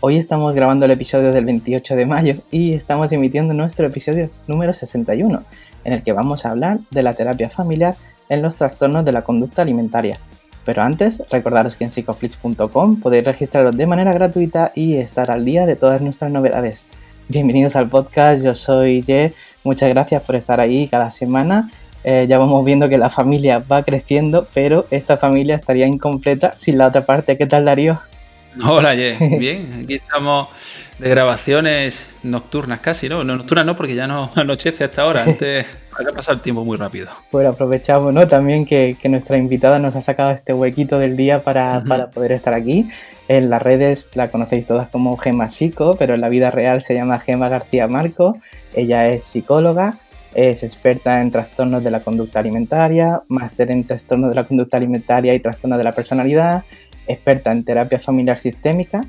[0.00, 4.74] Hoy estamos grabando el episodio del 28 de mayo y estamos emitiendo nuestro episodio número
[4.74, 5.42] 61,
[5.84, 7.96] en el que vamos a hablar de la terapia familiar
[8.28, 10.20] en los trastornos de la conducta alimentaria.
[10.66, 15.64] Pero antes, recordaros que en psicoflix.com podéis registraros de manera gratuita y estar al día
[15.64, 16.84] de todas nuestras novedades.
[17.28, 19.32] Bienvenidos al podcast, yo soy Ye,
[19.64, 21.70] muchas gracias por estar ahí cada semana.
[22.04, 26.76] Eh, ya vamos viendo que la familia va creciendo, pero esta familia estaría incompleta sin
[26.76, 27.38] la otra parte.
[27.38, 27.98] ¿Qué tal, Darío?
[28.64, 30.48] Hola, Ye, bien, aquí estamos
[30.98, 33.22] de grabaciones nocturnas casi, ¿no?
[33.22, 35.24] No nocturnas no, porque ya no anochece hasta ahora.
[35.24, 37.08] Antes ha pasado el tiempo muy rápido.
[37.30, 38.26] Bueno, aprovechamos, ¿no?
[38.26, 41.82] También que, nuestra invitada nos ha sacado este huequito del día para,
[42.12, 42.88] poder estar aquí.
[43.28, 46.94] En las redes la conocéis todas como Gema Psico, pero en la vida real se
[46.94, 48.38] llama Gema García Marco.
[48.74, 49.98] Ella es psicóloga,
[50.34, 55.34] es experta en trastornos de la conducta alimentaria, máster en trastornos de la conducta alimentaria
[55.34, 56.64] y trastornos de la personalidad,
[57.06, 59.02] experta en terapia familiar sistémica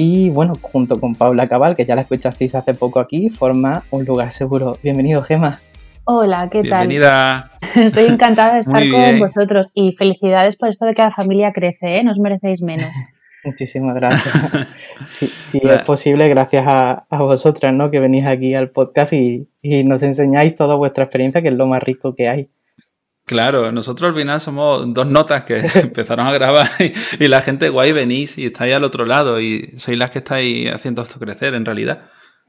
[0.00, 4.04] y bueno, junto con Paula Cabal, que ya la escuchasteis hace poco aquí, forma un
[4.04, 4.78] lugar seguro.
[4.80, 5.58] Bienvenido, Gema.
[6.04, 6.86] Hola, ¿qué tal?
[6.86, 7.50] Bienvenida.
[7.74, 11.96] Estoy encantada de estar con vosotros y felicidades por esto de que la familia crece,
[11.96, 12.04] ¿eh?
[12.04, 12.90] No os merecéis menos.
[13.44, 14.68] Muchísimas gracias.
[15.06, 17.90] Si es posible, gracias a, vosotras, ¿no?
[17.90, 21.66] Que venís aquí al podcast y, y nos enseñáis toda vuestra experiencia, que es lo
[21.66, 22.50] más rico que hay.
[23.28, 26.66] Claro, nosotros al final somos dos notas que empezaron a grabar
[27.20, 30.72] y, la gente guay venís y estáis al otro lado y sois las que estáis
[30.72, 32.00] haciendo esto crecer en realidad.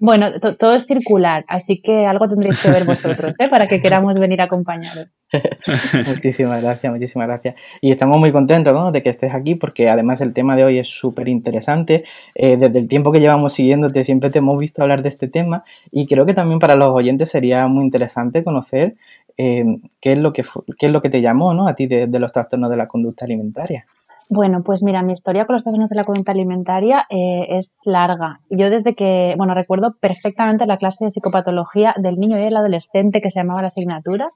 [0.01, 3.49] Bueno, todo es circular, así que algo tendréis que ver vosotros ¿eh?
[3.49, 5.07] para que queramos venir a acompañaros.
[6.07, 7.55] muchísimas gracias, muchísimas gracias.
[7.81, 8.93] Y estamos muy contentos ¿no?
[8.93, 12.05] de que estés aquí porque además el tema de hoy es súper interesante.
[12.33, 15.65] Eh, desde el tiempo que llevamos siguiéndote siempre te hemos visto hablar de este tema
[15.91, 18.95] y creo que también para los oyentes sería muy interesante conocer
[19.41, 19.63] eh,
[20.01, 20.43] ¿qué, es lo que,
[20.77, 21.65] qué es lo que te llamó ¿no?
[21.65, 23.85] a ti de, los trastornos de la conducta alimentaria.
[24.27, 28.41] Bueno, pues mira, mi historia con los trastornos de la conducta alimentaria eh, es larga.
[28.49, 33.21] Yo desde que, bueno, recuerdo perfectamente la clase de psicopatología del niño y el adolescente
[33.21, 34.27] que se llamaba la asignatura,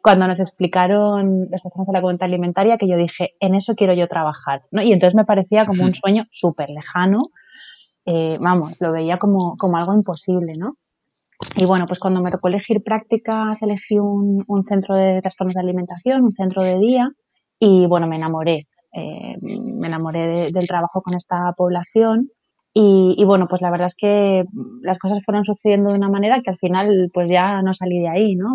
[0.00, 3.92] cuando nos explicaron los trastornos de la conducta alimentaria, que yo dije, en eso quiero
[3.92, 4.62] yo trabajar.
[4.70, 4.80] ¿no?
[4.80, 7.18] Y entonces me parecía como un sueño súper lejano.
[8.06, 10.76] Eh, vamos, lo veía como, como algo imposible, ¿no?
[11.56, 15.60] Y bueno, pues cuando me tocó elegir prácticas, elegí un, un centro de trastornos de
[15.60, 17.10] alimentación, un centro de día,
[17.58, 18.64] y bueno, me enamoré.
[18.92, 22.28] Eh, me enamoré del trabajo con esta población
[22.72, 24.44] y, y, bueno, pues la verdad es que
[24.82, 28.08] las cosas fueron sucediendo de una manera que al final pues ya no salí de
[28.08, 28.52] ahí, ¿no?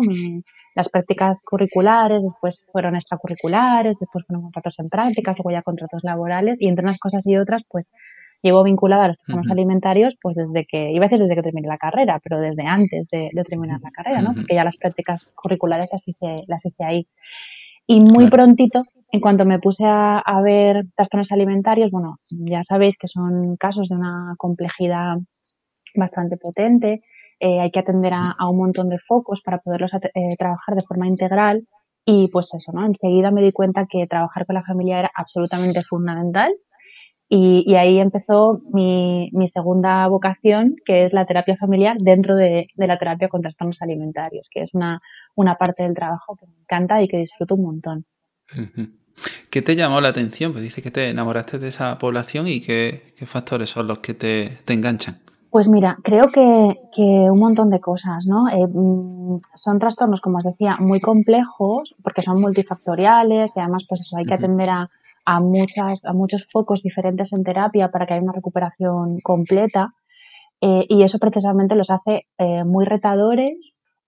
[0.74, 6.56] las prácticas curriculares, después fueron extracurriculares, después fueron contratos en prácticas, luego ya contratos laborales
[6.58, 7.90] y entre unas cosas y otras pues
[8.44, 11.66] llevo vinculada a los trastornos alimentarios pues desde que, iba a decir desde que terminé
[11.66, 14.34] la carrera, pero desde antes de, terminar la carrera, ¿no?
[14.34, 17.08] Porque ya las prácticas curriculares las hice, las hice ahí.
[17.86, 23.08] Y muy prontito, en cuanto me puse a, ver trastornos alimentarios, bueno, ya sabéis que
[23.08, 25.16] son casos de una complejidad
[25.94, 27.00] bastante potente,
[27.40, 31.06] eh, hay que atender a, un montón de focos para poderlos eh, trabajar de forma
[31.06, 31.66] integral
[32.04, 32.84] y pues eso, ¿no?
[32.84, 36.52] Enseguida me di cuenta que trabajar con la familia era absolutamente fundamental
[37.28, 42.98] y, ahí empezó mi, mi, segunda vocación, que es la terapia familiar dentro de, la
[42.98, 45.00] terapia con trastornos alimentarios, que es una,
[45.34, 48.04] una, parte del trabajo que me encanta y que disfruto un montón.
[49.50, 50.52] ¿Qué te llamó la atención?
[50.52, 54.12] Pues dice que te enamoraste de esa población y qué, qué factores son los que
[54.12, 55.18] te, te, enganchan.
[55.50, 58.48] Pues mira, creo que, que un montón de cosas, ¿no?
[58.48, 64.02] Eh, mm, son trastornos, como os decía, muy complejos porque son multifactoriales y además, pues
[64.02, 64.90] eso, hay que atender a
[65.24, 69.94] a, muchas, a muchos focos diferentes en terapia para que haya una recuperación completa.
[70.60, 73.56] Eh, y eso precisamente los hace eh, muy retadores,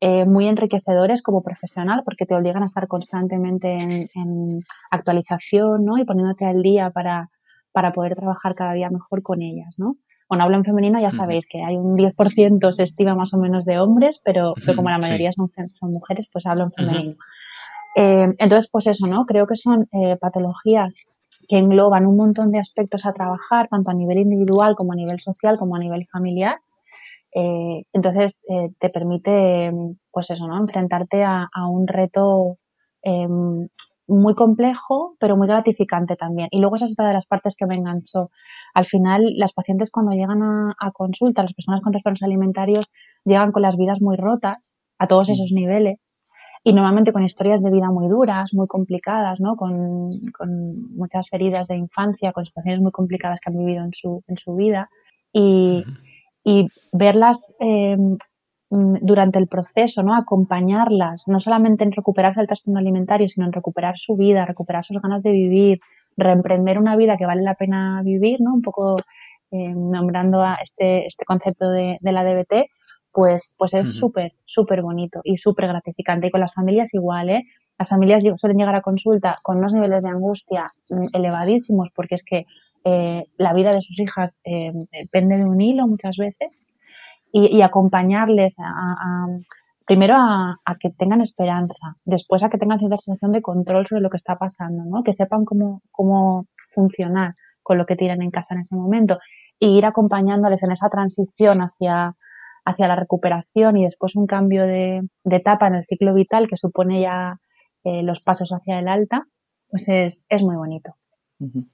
[0.00, 3.76] eh, muy enriquecedores como profesional, porque te obligan a estar constantemente
[4.14, 4.60] en,
[4.90, 5.98] actualización ¿no?
[5.98, 7.28] y poniéndote al día para,
[7.72, 9.74] para poder trabajar cada día mejor con ellas.
[9.78, 9.96] ¿no?
[10.28, 13.64] Bueno, hablo en femenino, ya sabéis que hay un 10% se estima más o menos
[13.64, 17.16] de hombres, pero, como la mayoría son, son mujeres, pues hablo en femenino.
[17.96, 19.24] Eh, entonces, pues eso, ¿no?
[19.24, 20.94] Creo que son eh, patologías
[21.48, 25.18] que engloban un montón de aspectos a trabajar, tanto a nivel individual como a nivel
[25.20, 26.58] social, como a nivel familiar.
[27.34, 28.42] Eh, entonces,
[28.78, 29.72] te permite,
[30.10, 30.58] pues eso, ¿no?
[30.58, 32.56] Enfrentarte a, un reto
[34.08, 36.48] muy complejo, pero muy gratificante también.
[36.50, 38.30] Y luego esa es otra de las partes que me enganchó
[38.74, 42.86] al final las pacientes cuando llegan a, a consulta, las personas con trastornos alimentarios
[43.24, 45.98] llegan con las vidas muy rotas a todos esos niveles
[46.66, 49.54] y normalmente con historias de vida muy duras, muy complicadas, ¿no?
[49.54, 54.24] Con, con, muchas heridas de infancia, con situaciones muy complicadas que han vivido en su,
[54.26, 54.90] en su vida
[55.32, 55.84] y,
[56.42, 57.96] y verlas eh,
[58.68, 60.16] durante el proceso, ¿no?
[60.16, 65.00] Acompañarlas, no solamente en recuperarse del trastorno alimentario, sino en recuperar su vida, recuperar sus
[65.00, 65.78] ganas de vivir,
[66.16, 68.52] reemprender una vida que vale la pena vivir, ¿no?
[68.52, 68.96] Un poco
[69.52, 72.66] eh, nombrando a este, este concepto de, de la DBT,
[73.16, 76.28] pues, pues es súper, súper bonito y súper gratificante.
[76.28, 77.44] Y con las familias igual, ¿eh?
[77.78, 82.22] Las familias suelen llegar a consulta con unos niveles de angustia mm, elevadísimos porque es
[82.22, 82.44] que
[82.84, 86.50] eh, la vida de sus hijas eh, depende de un hilo muchas veces
[87.32, 89.26] y, y acompañarles a, a
[89.86, 94.02] primero a, a, que tengan esperanza, después a que tengan cierta sensación de control sobre
[94.02, 95.02] lo que está pasando, ¿no?
[95.02, 99.18] que sepan cómo, cómo funcionar con lo que tienen en casa en ese momento
[99.58, 102.14] y ir acompañándoles en esa transición hacia,
[102.66, 106.56] hacia la recuperación y después un cambio de, de etapa en el ciclo vital que
[106.56, 107.40] supone ya
[107.84, 109.26] eh, los pasos hacia el alta,
[109.70, 110.94] pues es, es muy bonito.
[111.38, 111.66] Uh -huh.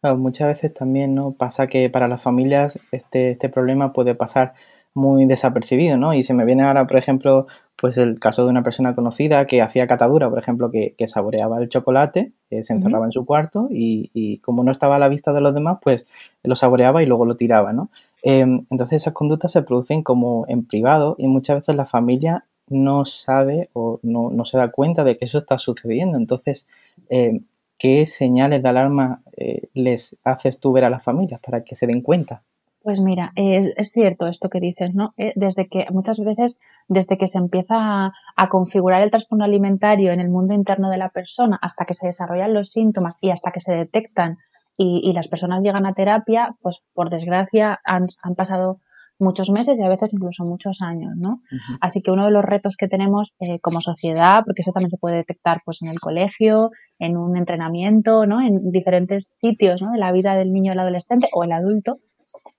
[0.00, 4.54] claro, muchas veces también no pasa que para las familias este, este problema puede pasar
[4.94, 6.14] muy desapercibido, ¿no?
[6.14, 7.46] Y se me viene ahora, por ejemplo,
[7.76, 11.58] pues el caso de una persona conocida que hacía catadura, por ejemplo, que, que saboreaba
[11.58, 13.08] el chocolate, eh, se encerraba uh -huh.
[13.08, 16.06] en su cuarto y, y, como no estaba a la vista de los demás, pues
[16.42, 17.90] lo saboreaba y luego lo tiraba, ¿no?
[18.22, 23.04] Eh, entonces esas conductas se producen como en privado y muchas veces la familia no
[23.04, 26.18] sabe o no, no se da cuenta de que eso está sucediendo.
[26.18, 26.66] Entonces,
[27.08, 27.40] eh,
[27.78, 31.86] ¿qué señales de alarma eh, les haces tú ver a las familias para que se
[31.86, 32.42] den cuenta?
[32.82, 35.12] Pues mira, es, es, cierto esto que dices, ¿no?
[35.16, 40.12] Eh, desde que muchas veces, desde que se empieza a, a, configurar el trastorno alimentario
[40.12, 43.50] en el mundo interno de la persona, hasta que se desarrollan los síntomas y hasta
[43.50, 44.38] que se detectan
[44.78, 48.78] y, y las personas llegan a terapia, pues por desgracia han, han, pasado
[49.18, 51.30] muchos meses y a veces incluso muchos años, ¿no?
[51.30, 51.78] Uh -huh.
[51.80, 54.98] Así que uno de los retos que tenemos eh, como sociedad, porque eso también se
[54.98, 58.40] puede detectar pues en el colegio, en un entrenamiento, ¿no?
[58.40, 59.92] En diferentes sitios, ¿no?
[59.92, 61.98] De la vida del niño, el adolescente o el adulto,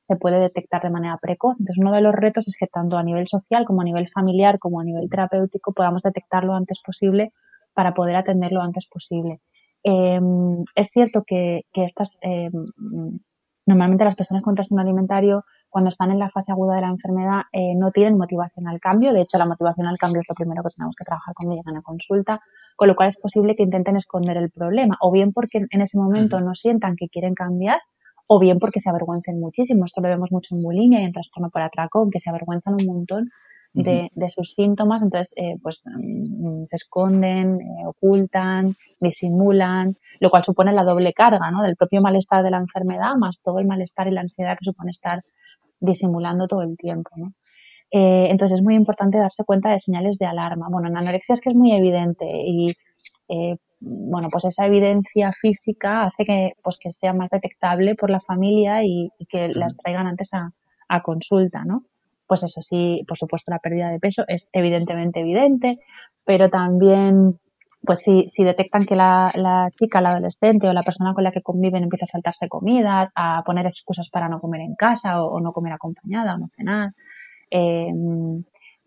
[0.02, 1.56] se puede detectar de manera precoz.
[1.60, 4.58] Entonces, uno de los retos es que tanto a nivel social como a nivel familiar
[4.60, 7.32] como a nivel terapéutico podamos detectarlo antes posible
[7.74, 9.40] para poder atenderlo antes posible.
[9.84, 10.20] Eh,
[10.76, 12.50] es cierto que, que estas, eh,
[13.66, 17.42] normalmente las personas con trastorno alimentario, cuando están en la fase aguda de la enfermedad,
[17.52, 19.14] eh, no tienen motivación al cambio.
[19.14, 21.78] De hecho, la motivación al cambio es lo primero que tenemos que trabajar cuando llegan
[21.78, 22.42] a consulta,
[22.76, 25.98] con lo cual es posible que intenten esconder el problema, o bien porque en ese
[25.98, 27.80] momento no sientan que quieren cambiar,
[28.28, 29.86] o bien porque se avergüencen muchísimo.
[29.86, 32.86] Esto lo vemos mucho en bulimia y en trastorno por atracón, que se avergüenzan un
[32.86, 33.30] montón
[33.84, 40.44] de, de sus síntomas, entonces eh, pues mm, se esconden, eh, ocultan, disimulan, lo cual
[40.44, 41.62] supone la doble carga, ¿no?
[41.62, 44.92] Del propio malestar de la enfermedad, más todo el malestar y la ansiedad que supone
[44.92, 45.24] estar
[45.80, 47.34] disimulando todo el tiempo, ¿no?
[47.92, 50.68] Eh, entonces es muy importante darse cuenta de señales de alarma.
[50.70, 52.68] Bueno, en anorexia es que es muy evidente y
[53.30, 58.20] eh, bueno, pues esa evidencia física hace que, pues que sea más detectable por la
[58.20, 60.52] familia y, y que las traigan antes a,
[60.90, 61.84] a, consulta, ¿no?
[62.28, 65.80] Pues eso sí, por supuesto la pérdida de peso es evidentemente evidente,
[66.26, 67.40] pero también,
[67.84, 71.32] pues si, si detectan que la, la chica, la adolescente o la persona con la
[71.32, 75.36] que conviven empieza a saltarse comida, a poner excusas para no comer en casa o,
[75.36, 76.92] o no comer acompañada o no cenar,
[77.50, 77.94] eh,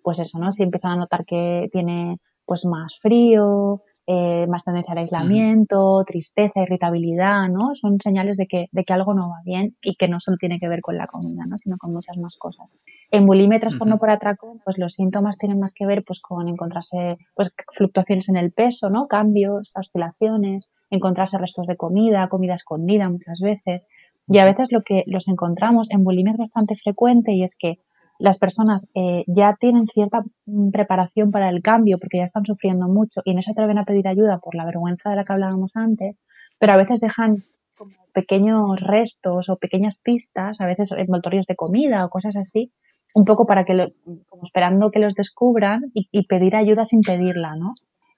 [0.03, 0.53] pues eso, ¿no?
[0.53, 2.17] Si empiezan a notar que tiene
[2.51, 7.77] pues más frío, eh, más tendencia al aislamiento, tristeza, irritabilidad, ¿no?
[7.77, 10.59] Son señales de que, de que algo no va bien y que no solo tiene
[10.59, 11.57] que ver con la comida, ¿no?
[11.59, 12.67] Sino con muchas más cosas.
[13.13, 14.01] En bulimia y trastorno uh -huh.
[14.01, 18.37] por atracón, pues los síntomas tienen más que ver pues con encontrarse pues fluctuaciones en
[18.37, 19.07] el peso, ¿no?
[19.07, 23.87] Cambios, oscilaciones, encontrarse restos de comida, comida escondida muchas veces.
[24.27, 27.79] Y a veces lo que los encontramos en bulimia es bastante frecuente y es que
[28.21, 32.87] las personas eh, ya tienen cierta mm, preparación para el cambio porque ya están sufriendo
[32.87, 35.73] mucho y no se atreven a pedir ayuda por la vergüenza de la que hablábamos
[35.75, 36.17] antes,
[36.59, 37.39] pero a veces dejan
[37.77, 42.73] como pequeños restos o pequeñas pistas, a veces envoltorios de comida o cosas así,
[43.15, 43.89] un poco para que, lo,
[44.29, 47.73] como esperando que los descubran y, y, pedir ayuda sin pedirla, ¿no?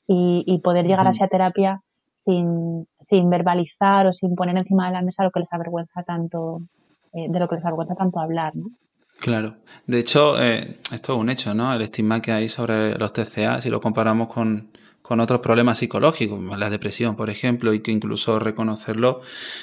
[0.06, 1.12] Y, y poder llegar uh -huh.
[1.12, 1.80] a esa terapia
[2.24, 6.60] sin, sin verbalizar o sin poner encima de la mesa lo que les avergüenza tanto,
[7.12, 8.66] eh, de lo que les avergüenza tanto hablar, ¿no?
[9.20, 9.56] Claro.
[9.86, 11.72] De hecho, eh, esto es un hecho, ¿no?
[11.72, 16.58] El estigma que hay sobre los TCA, si lo comparamos con, con otros problemas psicológicos,
[16.58, 19.20] la depresión, por ejemplo, y que incluso reconocerlo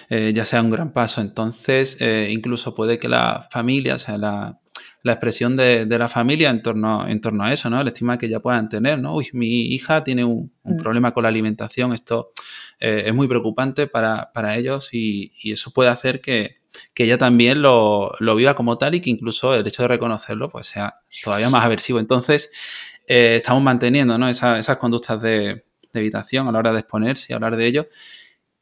[0.10, 1.22] eh, ya sea un gran paso.
[1.22, 4.59] Entonces, eh, incluso puede que la familia, o sea, la,
[5.02, 7.80] la expresión de, la familia en torno, en torno a eso, ¿no?
[7.80, 9.16] El estigma que ya puedan tener, ¿no?
[9.16, 10.78] Uy, mi hija tiene un, mm.
[10.78, 12.32] problema con la alimentación, esto
[12.80, 16.60] eh, es muy preocupante para, ellos y, eso puede hacer que,
[16.96, 21.02] ella también lo, viva como tal y que incluso el hecho de reconocerlo pues sea
[21.24, 22.00] todavía más aversivo.
[22.00, 22.52] Entonces,
[23.08, 24.30] eh, estamos manteniendo ¿no?
[24.30, 27.90] esas conductas de, evitación a la hora de exponerse y hablar de ello.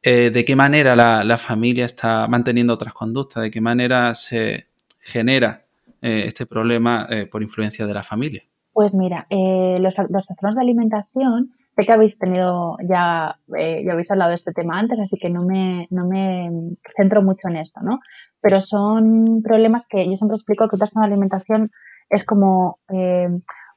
[0.02, 3.42] Eh, ¿De qué manera la, familia está manteniendo otras conductas?
[3.42, 4.68] ¿De qué manera se
[5.00, 5.67] genera
[6.02, 8.42] eh, este problema por influencia de la familia?
[8.72, 14.30] Pues mira, los, los trastornos de alimentación Sé que habéis tenido ya, ya habéis hablado
[14.30, 16.50] de este tema antes, así que no me, no me
[16.96, 18.00] centro mucho en esto, ¿no?
[18.42, 21.70] Pero son problemas que yo siempre explico que un trastorno de alimentación
[22.10, 22.78] es como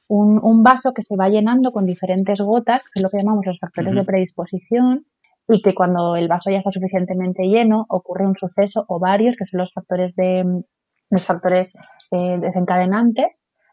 [0.08, 3.60] un, vaso que se va llenando con diferentes gotas, que es lo que llamamos los
[3.60, 5.06] factores de predisposición,
[5.48, 9.46] y que cuando el vaso ya está suficientemente lleno ocurre un suceso o varios, que
[9.46, 10.64] son los factores de
[11.12, 11.72] los factores
[12.10, 13.28] eh, desencadenantes,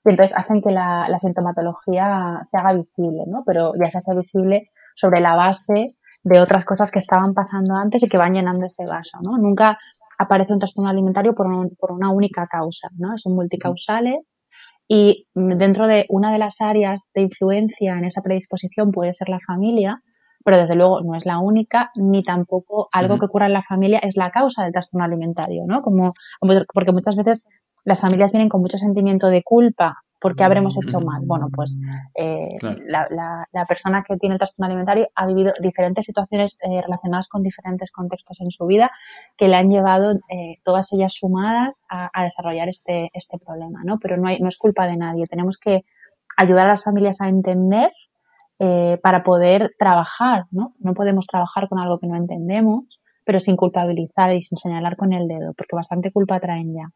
[0.05, 3.43] y entonces hacen que la, sintomatología se haga visible, ¿no?
[3.45, 5.91] Pero ya se hace visible sobre la base
[6.23, 9.37] de otras cosas que estaban pasando antes y que van llenando ese vaso, ¿no?
[9.37, 9.77] Nunca
[10.17, 13.17] aparece un trastorno alimentario por, por una única causa, ¿no?
[13.17, 14.19] Son multicausales
[14.87, 19.39] y dentro de una de las áreas de influencia en esa predisposición puede ser la
[19.45, 20.01] familia,
[20.43, 23.99] pero desde luego no es la única, ni tampoco algo que ocurra en la familia
[23.99, 25.81] es la causa del trastorno alimentario, ¿no?
[25.81, 26.13] Como,
[26.73, 27.45] porque muchas veces
[27.83, 31.21] las familias vienen con mucho sentimiento de culpa ¿Por qué habremos hecho mal?
[31.25, 31.77] Bueno, pues
[32.15, 37.41] eh, la, persona que tiene el trastorno alimentario ha vivido diferentes situaciones eh, relacionadas con
[37.41, 38.91] diferentes contextos en su vida
[39.37, 43.97] que le han llevado eh, todas ellas sumadas a, desarrollar este, este problema, ¿no?
[43.99, 45.25] Pero no, hay, no es culpa de nadie.
[45.27, 45.85] Tenemos que
[46.35, 47.91] ayudar a las familias a entender
[49.01, 50.73] para poder trabajar, ¿no?
[50.79, 55.13] No podemos trabajar con algo que no entendemos, pero sin culpabilizar y sin señalar con
[55.13, 56.89] el dedo, porque bastante culpa traen ya.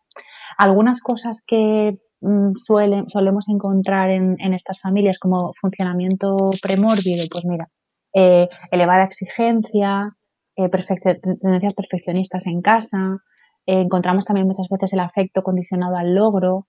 [0.58, 7.26] Algunas cosas que Mm, suele, solemos encontrar en, estas familias como funcionamiento premórbido?
[7.30, 7.68] Pues mira,
[8.14, 10.16] eh, elevada exigencia,
[10.56, 13.18] eh, tendencias perfeccionistas en casa,
[13.66, 16.68] eh, encontramos también muchas veces el afecto condicionado al logro,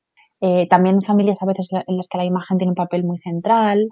[0.69, 3.89] también familias a veces en las que la imagen tiene un papel muy central,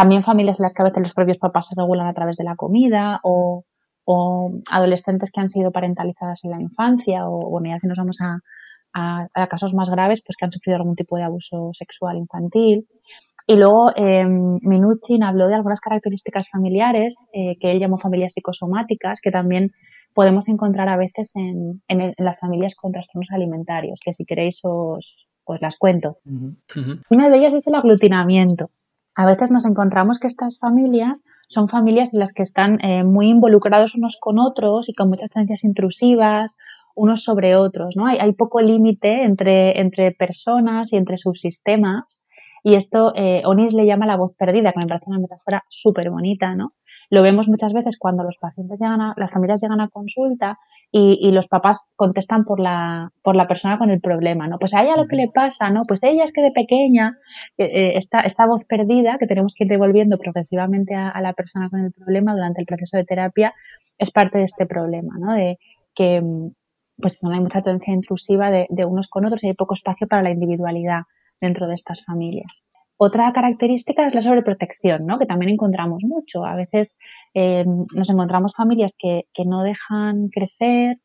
[0.00, 2.44] también familias en las que a veces los propios papás se regulan a través de
[2.44, 3.66] la comida o,
[4.06, 8.16] o adolescentes que han sido parentalizadas en la infancia o bueno, ya si nos vamos
[8.22, 8.38] a,
[8.94, 12.88] a, casos más graves, pues que han sufrido algún tipo de abuso sexual infantil.
[13.46, 19.20] Y luego eh, Minuchin habló de algunas características familiares eh, que él llamó familias psicosomáticas,
[19.20, 19.70] que también
[20.14, 25.28] podemos encontrar a veces en, en, las familias con trastornos alimentarios, que si queréis os,
[25.60, 26.16] las cuento.
[27.10, 28.70] Una de ellas es el aglutinamiento.
[29.14, 33.28] A veces nos encontramos que estas familias son familias en las que están eh, muy
[33.28, 36.54] involucrados unos con otros y con muchas tendencias intrusivas
[36.94, 38.06] unos sobre otros, ¿no?
[38.06, 42.04] Hay, poco límite entre, entre personas y entre subsistemas
[42.62, 46.10] y esto eh, Onis le llama la voz perdida, que me parece una metáfora súper
[46.10, 46.68] bonita, ¿no?
[47.10, 50.58] Lo vemos muchas veces cuando los pacientes llegan a, las familias llegan a consulta
[50.92, 54.58] y, y, los papás contestan por la, por la persona con el problema, ¿no?
[54.58, 55.82] Pues a ella lo que le pasa, ¿no?
[55.86, 57.18] Pues ella es que de pequeña,
[57.58, 61.32] eh, eh, esta, esta voz perdida que tenemos que ir devolviendo progresivamente a, a, la
[61.32, 63.54] persona con el problema durante el proceso de terapia
[63.98, 65.32] es parte de este problema, ¿no?
[65.34, 65.58] De
[65.94, 66.22] que,
[67.00, 70.22] pues no hay mucha tendencia intrusiva de, unos con otros y hay poco espacio para
[70.22, 71.02] la individualidad
[71.40, 72.52] dentro de estas familias.
[73.02, 75.18] Otra característica es la sobreprotección, ¿no?
[75.18, 76.44] que también encontramos mucho.
[76.44, 76.98] A veces
[77.32, 77.64] eh,
[77.94, 80.98] nos encontramos familias que, no dejan crecer,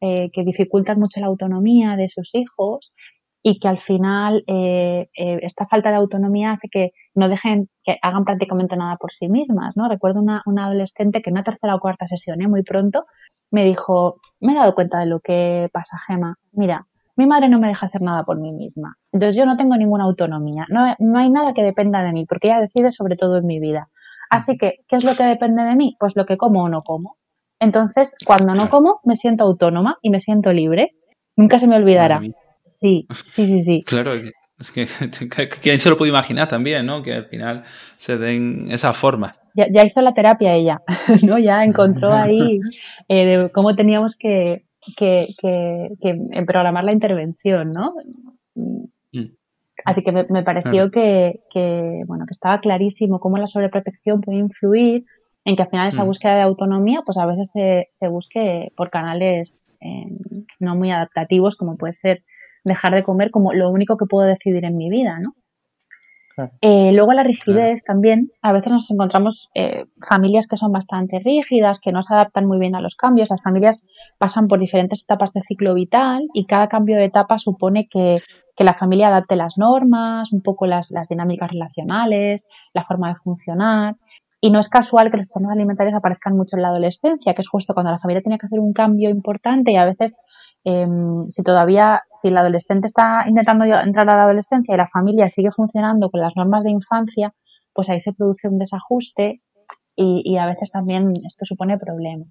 [0.00, 2.94] eh, que dificultan mucho la autonomía de sus hijos
[3.42, 8.24] y que al final eh, esta falta de autonomía hace que no dejen que hagan
[8.24, 9.74] prácticamente nada por sí mismas.
[9.90, 13.04] Recuerdo una, una adolescente que en una tercera o cuarta sesión, muy pronto,
[13.50, 16.38] me dijo, me he dado cuenta de lo que pasa, Gema.
[16.52, 16.86] Mira,
[17.22, 18.96] mi madre no me deja hacer nada por mí misma.
[19.12, 20.66] Entonces yo no tengo ninguna autonomía.
[20.68, 23.60] No, no hay nada que dependa de mí, porque ella decide sobre todo en mi
[23.60, 23.88] vida.
[24.30, 25.96] Así que, ¿qué es lo que depende de mí?
[25.98, 27.16] Pues lo que como o no como.
[27.60, 30.96] Entonces, cuando no como, me siento autónoma y me siento libre.
[31.36, 32.20] Nunca se me olvidará.
[32.70, 33.82] Sí, sí, sí, sí.
[33.84, 34.86] Claro, es que
[35.62, 37.02] quién se lo puede imaginar también, ¿no?
[37.02, 37.62] Que al final
[37.96, 40.80] se den esa forma ya, ya, hizo la terapia ella,
[41.22, 41.38] ¿no?
[41.38, 42.60] Ya encontró ahí
[43.08, 44.64] eh, cómo teníamos que,
[44.96, 47.94] que, que, que, programar la intervención, ¿no?
[48.54, 48.84] Mm.
[49.84, 54.38] Así que me, me pareció que, que, bueno, que estaba clarísimo cómo la sobreprotección puede
[54.38, 55.04] influir
[55.44, 56.06] en que al final esa mm.
[56.06, 60.06] búsqueda de autonomía, pues a veces se, se busque por canales eh,
[60.60, 62.22] no muy adaptativos, como puede ser
[62.64, 65.34] dejar de comer como lo único que puedo decidir en mi vida, ¿no?
[66.60, 68.30] Eh, luego la rigidez también.
[68.42, 72.58] A veces nos encontramos eh, familias que son bastante rígidas, que no se adaptan muy
[72.58, 73.30] bien a los cambios.
[73.30, 73.82] Las familias
[74.18, 78.16] pasan por diferentes etapas de ciclo vital y cada cambio de etapa supone que,
[78.58, 83.96] la familia adapte las normas, un poco las, las, dinámicas relacionales, la forma de funcionar.
[84.40, 87.48] Y no es casual que los trastornos alimentarios aparezcan mucho en la adolescencia, que es
[87.48, 90.14] justo cuando la familia tiene que hacer un cambio importante y a veces
[90.64, 95.28] Em, si todavía, si el adolescente está intentando entrar a la adolescencia y la familia
[95.28, 97.34] sigue funcionando con las normas de infancia,
[97.72, 99.40] pues ahí se produce un desajuste
[99.94, 102.28] y, a veces también esto supone problemas.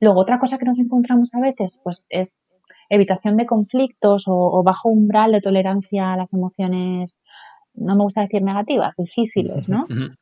[0.00, 2.50] Luego, otra cosa que nos encontramos a veces, pues es
[2.88, 7.18] evitación de conflictos o, bajo umbral de tolerancia a las emociones,
[7.74, 9.86] no me gusta decir negativas, difíciles, ¿no?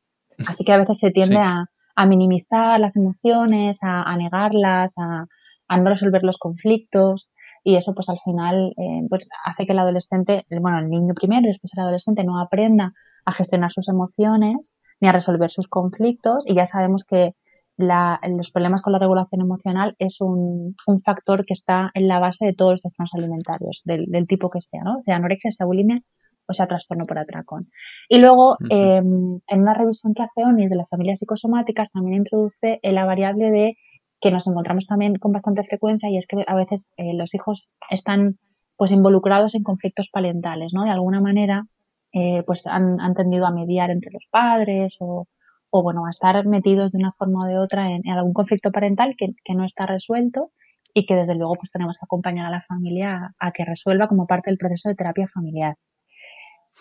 [0.49, 1.69] Así que a veces se tiende a,
[2.07, 5.27] minimizar las emociones, a, negarlas, a,
[5.69, 7.29] a, no resolver los conflictos
[7.65, 11.43] y eso pues al final eh, pues hace que el adolescente, bueno, el niño primero
[11.45, 12.93] y después el adolescente no aprenda
[13.25, 17.35] a gestionar sus emociones ni a resolver sus conflictos y ya sabemos que
[17.77, 22.19] la, los problemas con la regulación emocional es un, un, factor que está en la
[22.19, 25.01] base de todos los trastornos alimentarios, del, del, tipo que sea, ¿no?
[25.05, 25.99] Sea anorexia, sea bulimia
[26.47, 27.69] o sea trastorno por atracón.
[28.09, 32.81] Y luego, em, en una revisión que hace ONIS de las familias psicosomáticas, también introduce
[32.83, 33.77] la variable de
[34.23, 37.69] que nos encontramos también con bastante frecuencia y es que a veces eh, los hijos
[37.91, 38.39] están
[38.77, 40.85] pues involucrados en conflictos parentales, ¿no?
[40.85, 41.67] De alguna manera,
[42.13, 45.27] eh, pues han, tendido a mediar entre los padres o,
[45.73, 49.35] bueno, a estar metidos de una forma o de otra en, algún conflicto parental que,
[49.55, 50.53] no está resuelto
[50.95, 54.27] y que desde luego pues tenemos que acompañar a la familia a, que resuelva como
[54.27, 55.77] parte del proceso de terapia familiar.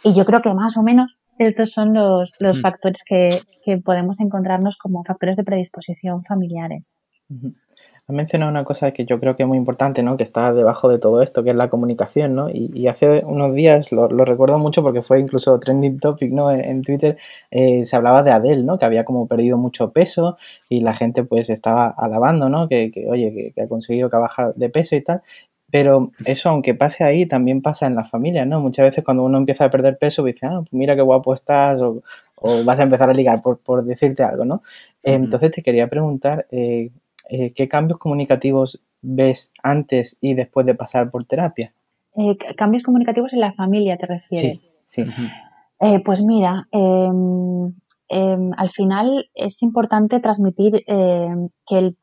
[0.03, 2.61] Y yo creo que más o menos estos son los, los mm.
[2.61, 6.93] factores que, que podemos encontrarnos como factores de predisposición familiares.
[8.07, 10.17] Has mencionado una cosa que yo creo que es muy importante, ¿no?
[10.17, 12.49] Que está debajo de todo esto, que es la comunicación, ¿no?
[12.49, 16.51] Y, hace unos días, lo, recuerdo mucho porque fue incluso trending topic, ¿no?
[16.51, 17.17] En, Twitter
[17.51, 18.77] eh, se hablaba de Adele, ¿no?
[18.79, 22.67] Que había como perdido mucho peso y la gente pues estaba alabando, ¿no?
[22.67, 25.21] Que, oye, que, ha conseguido que bajar de peso y tal.
[25.71, 28.59] Pero eso, aunque pase ahí, también pasa en las familias, ¿no?
[28.59, 31.79] Muchas veces cuando uno empieza a perder peso, dice, ah, pues mira qué guapo estás,
[31.81, 32.01] o,
[32.65, 34.63] vas a empezar a ligar, por, por decirte algo, ¿no?
[35.03, 36.89] Entonces te quería preguntar, eh,
[37.31, 41.73] eh, ¿qué cambios comunicativos ves antes y después de pasar por terapia?
[42.17, 44.69] Eh, cambios comunicativos en la familia, ¿te refieres?
[44.85, 45.11] Sí, sí.
[45.79, 47.73] Eh, pues mira, em,
[48.09, 51.97] em, al final es importante transmitir em, que el,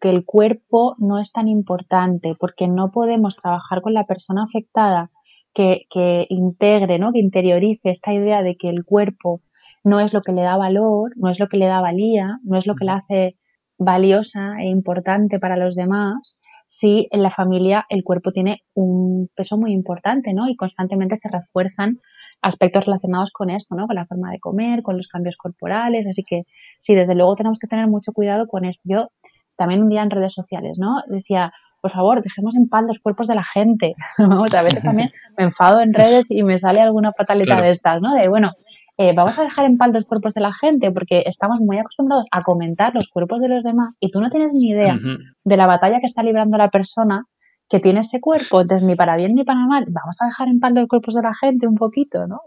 [0.00, 5.10] que el cuerpo no es tan importante porque no podemos trabajar con la persona afectada
[5.52, 7.12] que, que integre, ¿no?
[7.12, 9.40] que interiorice esta idea de que el cuerpo
[9.82, 12.56] no es lo que le da valor, no es lo que le da valía, no
[12.56, 13.36] es lo que le hace
[13.80, 16.36] valiosa e importante para los demás
[16.68, 20.48] si en la familia el cuerpo tiene un peso muy importante, ¿no?
[20.48, 21.98] Y constantemente se refuerzan
[22.42, 23.88] aspectos relacionados con esto, ¿no?
[23.88, 26.42] Con la forma de comer, con los cambios corporales, así que
[26.80, 28.82] sí, desde luego tenemos que tener mucho cuidado con esto.
[28.84, 29.08] Yo
[29.56, 31.02] también un día en redes sociales, ¿no?
[31.08, 33.94] Decía, por favor, dejemos en paz los cuerpos de la gente.
[34.18, 38.14] a veces también me enfado en redes y me sale alguna fatalidad de estas, ¿no?
[38.14, 38.52] De, bueno,
[39.00, 42.26] eh, vamos a dejar en paz los cuerpos de la gente porque estamos muy acostumbrados
[42.30, 44.98] a comentar los cuerpos de los demás y tú no tienes ni idea
[45.42, 47.24] de la batalla que está librando la persona
[47.70, 50.60] que tiene ese cuerpo, entonces ni para bien ni para mal, vamos a dejar en
[50.60, 52.40] paz los cuerpos de la gente un poquito, ¿no?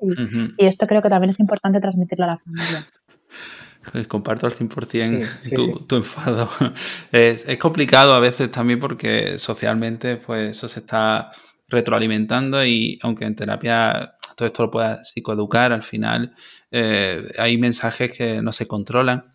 [0.60, 2.86] Y, esto creo que también es importante transmitirlo a la familia.
[3.92, 6.48] Pues comparto al 100% tu, enfado.
[7.12, 11.32] Es, es, complicado a veces también porque socialmente pues eso se está
[11.68, 16.34] retroalimentando y aunque en terapia todo esto lo pueda psicoeducar, al final
[16.72, 19.26] eh, hay mensajes que no se controlan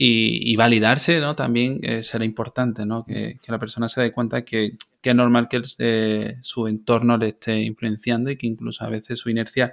[0.00, 1.34] y, validarse ¿no?
[1.34, 3.04] también eh, será importante, ¿no?
[3.04, 7.60] que, la persona se dé cuenta que, es normal que eh, su entorno le esté
[7.62, 9.72] influenciando y que incluso a veces su inercia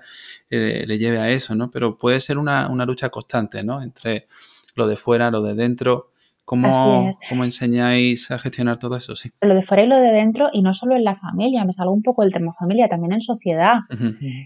[0.50, 1.70] le lleve a eso, ¿no?
[1.70, 3.84] pero puede ser una, una lucha constante ¿no?
[3.84, 4.28] entre
[4.76, 6.12] lo de fuera, lo de dentro
[6.46, 9.16] ¿Cómo, ¿Cómo, enseñáis a gestionar todo eso?
[9.16, 9.32] Sí.
[9.42, 11.92] Lo de fuera y lo de dentro, y no solo en la familia, me salgo
[11.92, 13.80] un poco del tema familia, también en sociedad.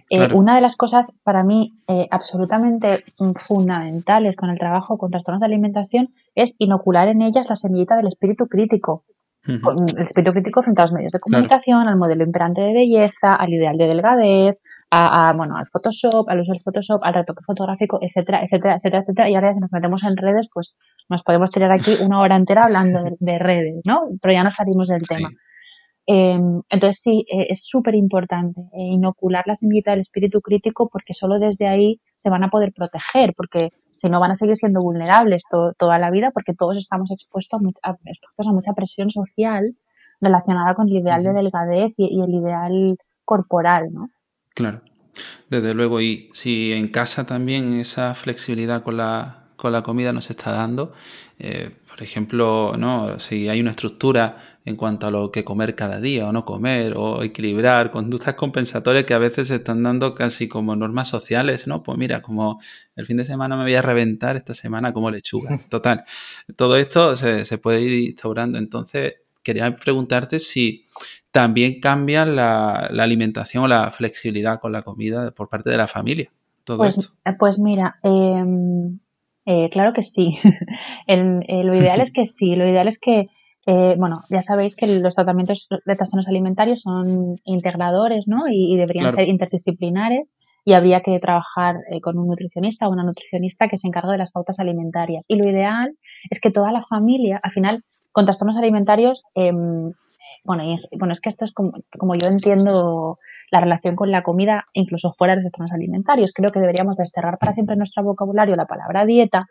[0.10, 3.04] Eh, una de las cosas para mí eh, absolutamente
[3.36, 8.08] fundamentales con el trabajo con trastornos de alimentación es inocular en ellas la semillita del
[8.08, 9.04] espíritu crítico.
[9.46, 13.54] El espíritu crítico frente a los medios de comunicación, al modelo imperante de belleza, al
[13.54, 14.58] ideal de delgadez,
[14.92, 19.30] a, bueno, al Photoshop, al uso del Photoshop, al retoque fotográfico, etcétera, etcétera, etcétera, etcétera.
[19.30, 20.76] Y ahora si nos metemos en redes, pues
[21.10, 24.08] nos podemos tirar aquí una hora entera hablando de, redes, ¿no?
[24.22, 25.30] Pero ya no salimos del tema.
[26.08, 31.14] Em, entonces sí, eh, es súper importante eh, inocular la semillita del espíritu crítico porque
[31.14, 34.80] solo desde ahí se van a poder proteger, porque si no van a seguir siendo
[34.80, 35.44] vulnerables
[35.78, 39.76] toda la vida porque todos estamos expuestos a, mucha, a, mucha presión social
[40.20, 44.10] relacionada con el ideal de delgadez y, y el ideal corporal, ¿no?
[44.56, 44.82] Claro.
[45.50, 50.30] Desde luego, y si en casa también esa flexibilidad con la, con la comida nos
[50.30, 50.94] está dando,
[51.40, 53.20] eh, por ejemplo, ¿no?
[53.20, 56.94] si hay una estructura en cuanto a lo que comer cada día o no comer,
[56.98, 61.84] o equilibrar conductas compensatorias que a veces se están dando casi como normas sociales, ¿no?
[61.84, 62.62] Pues mira, como
[62.96, 65.58] el fin de semana me voy a reventar, esta semana como lechuga.
[65.70, 66.06] Total,
[66.56, 68.58] todo esto se, se puede ir instaurando.
[68.58, 70.86] Entonces, quería preguntarte si
[71.32, 76.32] también cambia la, alimentación o la flexibilidad con la comida por parte de la familia.
[76.64, 77.14] Todo pues, esto.
[77.26, 79.00] Eh, pues mira, em,
[79.46, 80.38] eh, claro que sí.
[81.08, 82.56] Eh, lo ideal es que sí.
[82.56, 83.26] Lo ideal es que,
[83.98, 88.48] bueno, ya sabéis que los tratamientos de trastornos alimentarios son integradores, ¿no?
[88.50, 90.32] Y, deberían ser interdisciplinares
[90.66, 94.32] y habría que trabajar con un nutricionista o una nutricionista que se encargue de las
[94.32, 95.26] pautas alimentarias.
[95.28, 95.96] Y lo ideal
[96.30, 99.94] es que toda la familia, al final, con trastornos alimentarios, em,
[100.50, 103.18] bueno, y, bueno, es que esto es como, como, yo entiendo
[103.52, 106.32] la relación con la comida, incluso fuera de trastornos alimentarios.
[106.34, 109.44] Creo que deberíamos desterrar para siempre en nuestro vocabulario la palabra dieta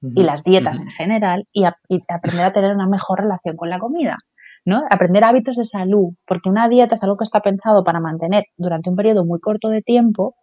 [0.00, 4.16] y las dietas en general y, aprender a tener una mejor relación con la comida.
[4.64, 4.84] ¿no?
[4.90, 8.90] Aprender hábitos de salud, porque una dieta es algo que está pensado para mantener durante
[8.90, 10.36] un periodo muy corto de tiempo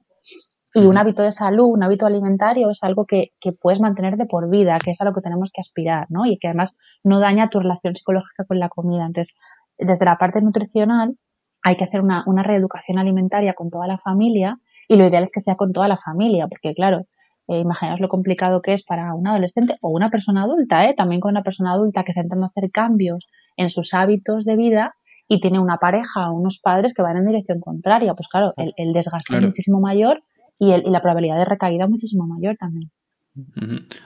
[0.73, 4.25] y un hábito de salud, un hábito alimentario es algo que, que, puedes mantener de
[4.25, 6.25] por vida, que es a lo que tenemos que aspirar, ¿no?
[6.25, 9.05] Y que además no daña tu relación psicológica con la comida.
[9.05, 9.35] Entonces,
[9.77, 11.15] desde la parte nutricional
[11.63, 14.57] hay que hacer una, una reeducación alimentaria con toda la familia
[14.87, 17.05] y lo ideal es que sea con toda la familia, porque claro,
[17.47, 20.93] eh, imaginaos lo complicado que es para un adolescente o una persona adulta, ¿eh?
[20.95, 24.95] también con una persona adulta que se intenta hacer cambios en sus hábitos de vida
[25.27, 28.13] y tiene una pareja o unos padres que van en dirección contraria.
[28.13, 30.23] Pues claro, el, el desgaste es muchísimo mayor
[30.59, 32.91] y, el, y la probabilidad de recaída muchísimo mayor también.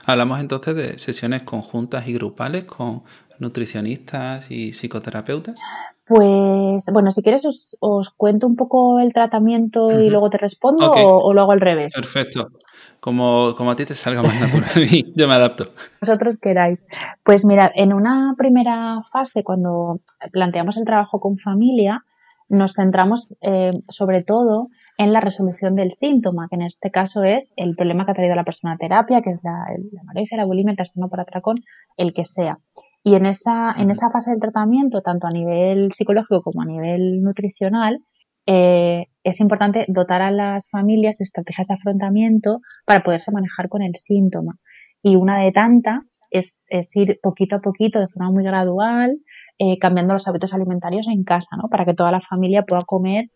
[0.04, 3.02] Hablamos entonces de sesiones conjuntas y grupales con
[3.38, 5.60] nutricionistas y psicoterapeutas.
[6.06, 7.44] Pues bueno, si quieres
[7.80, 11.92] os, cuento un poco el tratamiento y luego te respondo o, lo hago al revés.
[11.94, 12.52] Perfecto.
[13.00, 14.68] Como, como a ti te salga más natural,
[15.16, 15.64] yo me adapto.
[16.00, 16.86] Vosotros queráis.
[17.24, 20.00] Pues mirad, en una primera fase, cuando
[20.32, 22.04] planteamos el trabajo con familia,
[22.48, 27.52] nos centramos eh, sobre todo en la resolución del síntoma, que en este caso es
[27.56, 30.44] el problema que ha traído la persona a terapia, que es la, la anorexia, la
[30.44, 31.56] bulimia, el trastorno por atracón,
[31.96, 32.58] el que sea.
[33.04, 37.22] Y en esa, en esa fase del tratamiento, tanto a nivel psicológico como a nivel
[37.22, 38.00] nutricional,
[38.46, 43.82] eh, es importante dotar a las familias de estrategias de afrontamiento para poderse manejar con
[43.82, 44.56] el síntoma.
[45.02, 49.18] Y una de tantas es, es ir poquito a poquito, de forma muy gradual,
[49.58, 51.68] eh, cambiando los hábitos alimentarios en casa, ¿no?
[51.68, 53.26] Para que toda la familia pueda comer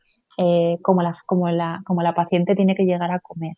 [0.43, 3.57] eh, como, la, como, la, como la paciente tiene que llegar a comer.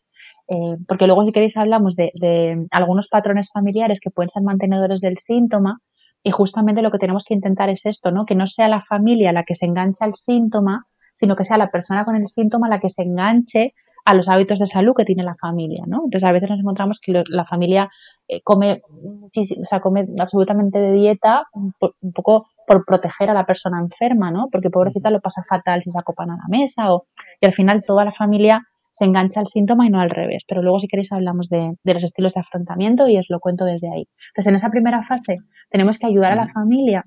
[0.49, 5.01] Eh, porque luego, si queréis, hablamos de, de, algunos patrones familiares que pueden ser mantenedores
[5.01, 5.79] del síntoma.
[6.25, 8.27] Y justamente lo que tenemos que intentar es esto, ¿no?
[8.27, 11.71] Que no sea la familia la que se engancha al síntoma, sino que sea la
[11.71, 15.23] persona con el síntoma la que se enganche a los hábitos de salud que tiene
[15.23, 16.03] la familia, ¿no?
[16.05, 17.89] Entonces a veces nos encontramos que la familia
[18.27, 21.73] eh, come o sea, come absolutamente de dieta, un,
[22.13, 24.49] poco por proteger a la persona enferma, ¿no?
[24.51, 27.07] Porque pobrecita lo pasa fatal si se acopan a la mesa o,
[27.41, 30.45] y al final toda la familia se engancha al síntoma y no al revés.
[30.49, 33.65] Pero luego si queréis hablamos de, de los estilos de afrontamiento y os lo cuento
[33.65, 34.09] desde ahí.
[34.31, 35.39] Entonces en esa primera fase
[35.71, 37.05] tenemos que ayudar a la familia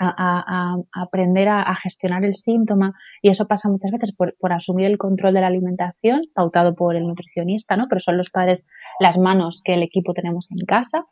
[0.00, 5.34] a, aprender a, gestionar el síntoma y eso pasa muchas veces por, asumir el control
[5.34, 7.84] de la alimentación pautado por el nutricionista, ¿no?
[7.88, 8.64] Pero son los padres
[8.98, 11.04] las manos que el equipo tenemos en casa.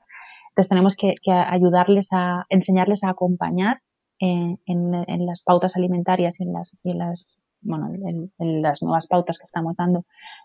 [0.58, 3.80] Entonces tenemos que, ayudarles a enseñarles a acompañar
[4.18, 4.58] en,
[5.24, 7.28] las pautas alimentarias y en las, las
[7.60, 10.04] bueno, en, las nuevas pautas que estamos dando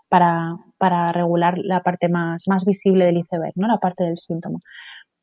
[0.10, 3.66] para, para regular la parte más, más visible del iceberg, ¿no?
[3.68, 4.60] La parte del síntoma.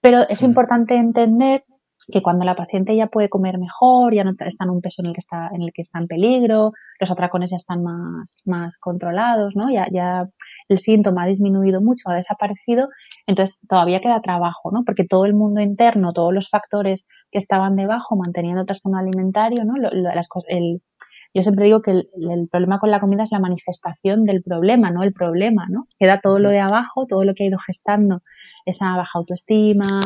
[0.01, 1.63] Pero es importante entender
[2.11, 5.07] que cuando la paciente ya puede comer mejor, ya no está en un peso en
[5.07, 8.79] el que está en el que está en peligro, los atracones ya están más, más
[8.79, 9.71] controlados, ¿no?
[9.71, 10.29] Ya, ya
[10.69, 12.89] el síntoma ha disminuido mucho, ha desaparecido,
[13.27, 14.85] entonces todavía queda trabajo, ¿no?
[14.85, 19.65] Porque todo el mundo interno, todos los factores que estaban debajo manteniendo el trastorno alimentario,
[19.65, 19.75] ¿no?
[19.77, 20.83] Las, el,
[21.33, 24.91] yo siempre digo que el, el, problema con la comida es la manifestación del problema,
[24.91, 25.87] no el problema, ¿no?
[25.99, 28.23] Queda todo lo de abajo, todo lo que ha ido gestando,
[28.67, 30.01] esa baja autoestima,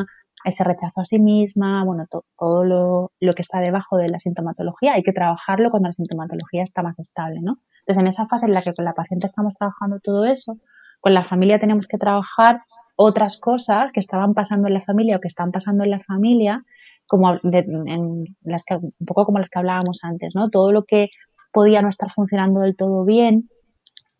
[0.45, 2.05] ese rechazo a sí misma, bueno,
[2.37, 6.83] todo lo, que está debajo de la sintomatología, hay que trabajarlo cuando la sintomatología está
[6.83, 7.57] más estable, ¿no?
[7.79, 10.57] Entonces, en esa fase en la que con la paciente estamos trabajando todo eso,
[11.01, 12.61] con la familia tenemos que trabajar
[12.95, 16.63] otras cosas que estaban pasando en la familia o que están pasando en la familia,
[17.07, 20.49] como en las que, un poco como las que hablábamos antes, ¿no?
[20.49, 21.09] Todo lo que
[21.51, 23.49] podía no estar funcionando del todo bien,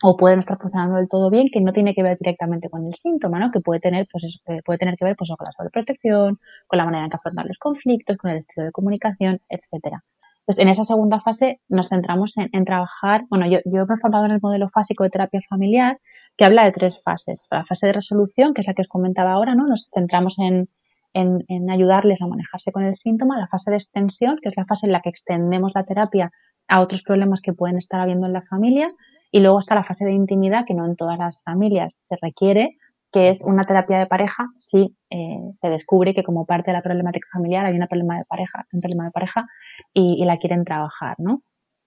[0.04, 2.86] o puede no estar funcionando del todo bien, que no tiene que ver directamente con
[2.86, 3.52] el síntoma, ¿no?
[3.52, 6.86] Que puede tener, pues eso, puede tener que ver pues, con la sobreprotección, con la
[6.86, 10.04] manera en que afrontar los conflictos, con el estilo de comunicación, etcétera.
[10.40, 14.26] Entonces, en esa segunda fase nos centramos en, trabajar, bueno, yo, yo me he formado
[14.26, 16.00] en el modelo fásico de terapia familiar,
[16.38, 17.48] que habla de tres fases.
[17.50, 19.66] La fase de resolución, que es la que os comentaba ahora, ¿no?
[19.66, 20.70] Nos centramos en,
[21.14, 23.40] en, ayudarles a manejarse con el síntoma.
[23.40, 26.32] La fase de extensión, que es la fase en la que extendemos la terapia
[26.68, 28.88] a otros problemas que pueden estar habiendo en la familia.
[29.36, 32.78] Y luego está la fase de intimidad, que no en todas las familias se requiere,
[33.12, 36.82] que es una terapia de pareja si eh, se descubre que como parte de la
[36.82, 39.46] problemática familiar hay una problema de pareja, un problema de pareja
[39.94, 41.42] y, la quieren trabajar, ¿no?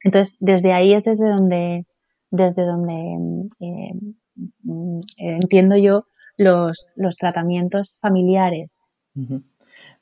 [0.05, 1.87] Entonces, desde ahí es desde donde,
[2.31, 3.95] desde donde eh,
[4.65, 6.05] mm, entiendo yo
[6.37, 8.85] los, los tratamientos familiares.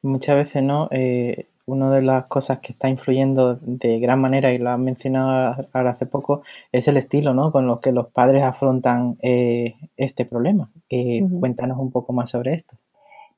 [0.02, 0.88] Muchas veces, ¿no?
[0.90, 5.56] Eh, una de las cosas que está influyendo de gran manera, y lo has mencionado
[5.72, 7.50] ahora hace poco, es el estilo ¿no?
[7.52, 10.70] con lo que los padres afrontan eh, este problema.
[11.40, 12.76] Cuéntanos un poco más sobre esto.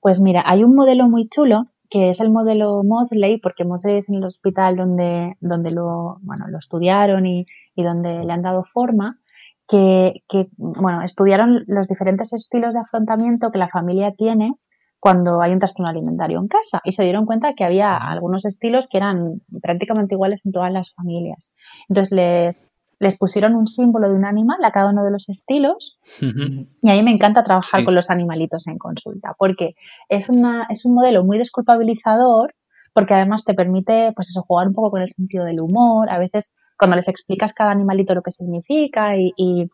[0.00, 4.10] Pues mira, hay un modelo muy chulo que es el modelo Mosley, porque Mosley es
[4.10, 8.64] en el hospital donde, donde lo, bueno, lo estudiaron y, y donde le han dado
[8.64, 9.18] forma,
[9.66, 14.54] que, que, bueno, estudiaron los diferentes estilos de afrontamiento que la familia tiene
[15.00, 16.80] cuando hay un trastorno alimentario en casa.
[16.84, 20.92] Y se dieron cuenta que había algunos estilos que eran prácticamente iguales en todas las
[20.94, 21.50] familias.
[21.88, 25.98] Entonces les, les pusieron un símbolo de un animal a cada uno de los estilos.
[26.80, 29.74] Y a mí me encanta trabajar con los animalitos en consulta porque
[30.08, 32.54] es, una, es un modelo muy desculpabilizador
[32.94, 36.18] porque además te permite pues eso, jugar un poco con el sentido del humor, a
[36.18, 39.68] veces cuando les explicas cada animalito lo que significa y y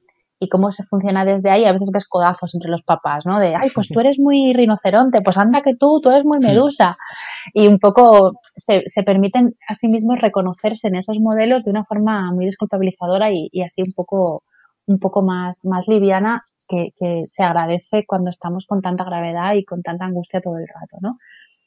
[0.48, 3.38] cómo se funciona desde ahí, a veces ves codazos entre los papás, ¿no?
[3.38, 6.96] De, ay, pues tú eres muy rinoceronte, pues anda que tú, tú eres muy medusa.
[7.52, 11.84] Y un poco se, se permiten a sí mismos reconocerse en esos modelos de una
[11.84, 14.44] forma muy desculpabilizadora y, y así un poco,
[14.86, 19.64] un poco más, más liviana que, que, se agradece cuando estamos con tanta gravedad y
[19.64, 21.18] con tanta angustia todo el rato, ¿no?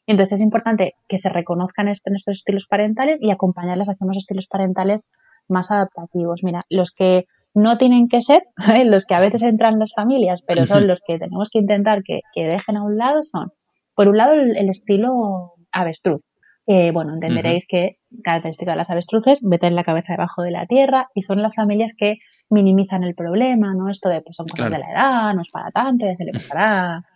[0.08, 4.48] Entonces es importante que se reconozcan este, estos estilos parentales y acompañarles hacia unos estilos
[4.48, 5.06] parentales
[5.50, 6.44] más adaptativos.
[6.44, 8.44] Mira, los que no tienen que ser
[8.86, 12.04] los que a veces entran en las familias, pero son los que tenemos que intentar
[12.04, 13.52] que, dejen a un lado, son,
[13.96, 16.22] por un lado, el, estilo avestruz.
[16.66, 21.24] bueno, entenderéis que característica de las avestruces, meten la cabeza debajo de la tierra y
[21.24, 22.18] son las familias que
[22.50, 23.90] minimizan el problema, ¿no?
[23.90, 26.32] Esto de, pues son cosas de la edad, no es para tanto, ya se le
[26.32, 27.04] pasará.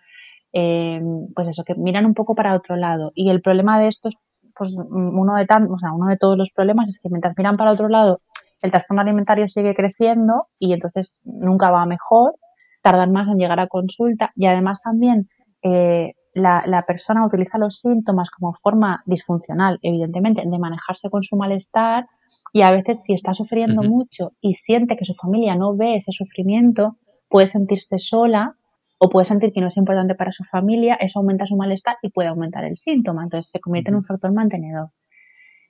[0.54, 3.14] Em, pues eso, que miran un poco para otro lado.
[3.16, 4.16] Y el problema de estos,
[4.54, 7.56] pues uno de, tan, o sea, uno de todos los problemas es que mientras miran
[7.56, 8.20] para otro lado
[8.62, 12.36] el trastorno alimentario sigue creciendo y entonces nunca va mejor,
[12.82, 15.30] tardan más en llegar a consulta y además también
[15.64, 22.06] eh, la, persona utiliza los síntomas como forma disfuncional, evidentemente, de manejarse con su malestar
[22.54, 26.12] y a veces si está sufriendo mucho y siente que su familia no ve ese
[26.12, 26.98] sufrimiento,
[27.30, 28.56] puede sentirse sola
[28.98, 32.10] o puede sentir que no es importante para su familia, eso aumenta su malestar y
[32.10, 34.90] puede aumentar el síntoma, entonces se convierte en un factor mantenedor.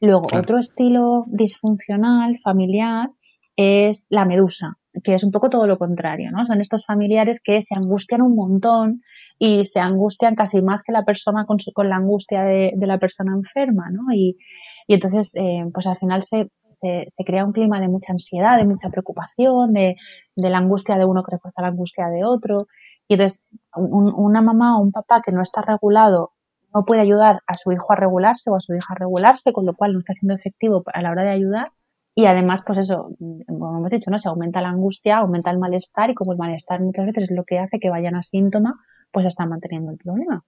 [0.01, 3.11] Luego, otro estilo disfuncional, familiar,
[3.55, 6.45] es la medusa, que es un poco todo lo contrario, ¿no?
[6.47, 9.01] Son estos familiares que se angustian un montón
[9.37, 13.33] y se angustian casi más que la persona con, con la angustia de, la persona
[13.33, 14.11] enferma, ¿no?
[14.11, 14.37] Y,
[14.87, 18.57] y entonces, eh, pues al final se, se, se, crea un clima de mucha ansiedad,
[18.57, 19.95] de mucha preocupación, de,
[20.35, 22.67] de la angustia de uno que refuerza la angustia de otro.
[23.07, 23.43] Y entonces,
[23.75, 26.31] una mamá o un papá que no está regulado
[26.73, 29.65] no puede ayudar a su hijo a regularse o a su hija a regularse, con
[29.65, 31.71] lo cual no está siendo efectivo a la hora de ayudar.
[32.13, 33.10] Y además, pues eso,
[33.47, 34.19] como hemos dicho, ¿no?
[34.19, 37.45] Se aumenta la angustia, aumenta el malestar y como el malestar muchas veces es lo
[37.45, 38.79] que hace que vayan a síntoma,
[39.12, 40.43] pues están manteniendo el problema.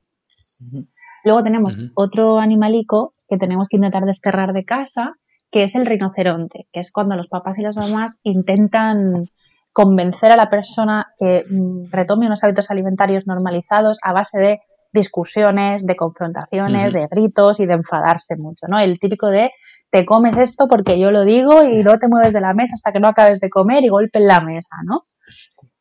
[1.23, 5.15] Luego tenemos otro animalico que tenemos que intentar desterrar de casa,
[5.51, 9.29] que es el rinoceronte, que es cuando los papás y las mamás intentan
[9.71, 14.59] convencer a la persona que mm, retome unos hábitos alimentarios normalizados a base de
[14.93, 18.79] discusiones, de confrontaciones, de gritos y de enfadarse mucho, ¿no?
[18.79, 19.51] El típico de
[19.89, 22.91] te comes esto porque yo lo digo y no te mueves de la mesa hasta
[22.91, 25.05] que no acabes de comer y golpe en la mesa, ¿no?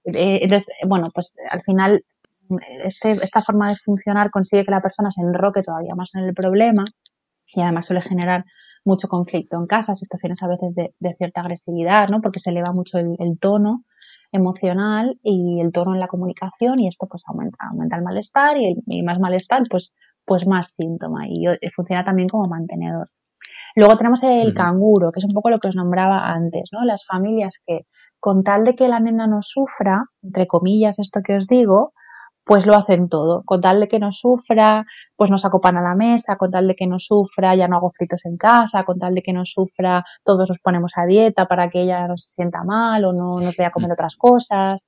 [0.04, 2.04] Eh, entonces, bueno, pues al final
[2.84, 6.34] este, esta forma de funcionar consigue que la persona se enroque todavía más en el
[6.34, 6.84] problema
[7.54, 8.44] y además suele generar
[8.84, 12.20] mucho conflicto en casa, situaciones a veces de, cierta agresividad, ¿no?
[12.20, 13.84] Porque se eleva mucho el, el tono
[14.32, 19.02] emocional y el tono en la comunicación y esto pues aumenta, aumenta el malestar y,
[19.02, 19.92] más malestar pues,
[20.24, 23.08] pues más síntoma y, funciona también como mantenedor.
[23.74, 26.84] Luego tenemos el canguro, que es un poco lo que os nombraba antes, ¿no?
[26.84, 27.86] Las familias que
[28.20, 31.92] con tal de que la nena no sufra, entre comillas esto que os digo,
[32.44, 33.42] pues lo hacen todo.
[33.44, 34.84] Con tal de que no sufra,
[35.16, 37.90] pues nos acopan a la mesa, con tal de que no sufra, ya no hago
[37.90, 41.70] fritos en casa, con tal de que no sufra, todos nos ponemos a dieta para
[41.70, 44.84] que ella no se sienta mal o no nos vea comer otras cosas.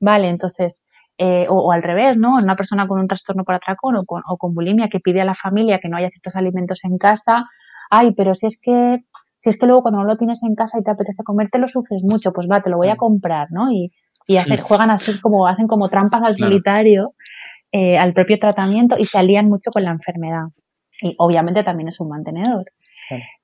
[0.00, 0.82] Vale, entonces,
[1.18, 2.32] eh, o, al revés, ¿no?
[2.36, 5.24] Una persona con un trastorno por atracón o con, o con bulimia que pide a
[5.24, 7.46] la familia que no haya ciertos alimentos en casa,
[7.90, 9.04] ay, pero si es que
[9.40, 11.68] si es que luego cuando no lo tienes en casa y te apetece comerte lo
[11.68, 13.70] sufres mucho, pues va, te lo voy a comprar, ¿no?
[13.70, 13.92] Y,
[14.26, 17.14] y hacer, juegan así como, hacen como trampas al solitario,
[17.72, 20.46] eh, al propio tratamiento y se alían mucho con la enfermedad.
[21.00, 22.64] Y obviamente también es un mantenedor.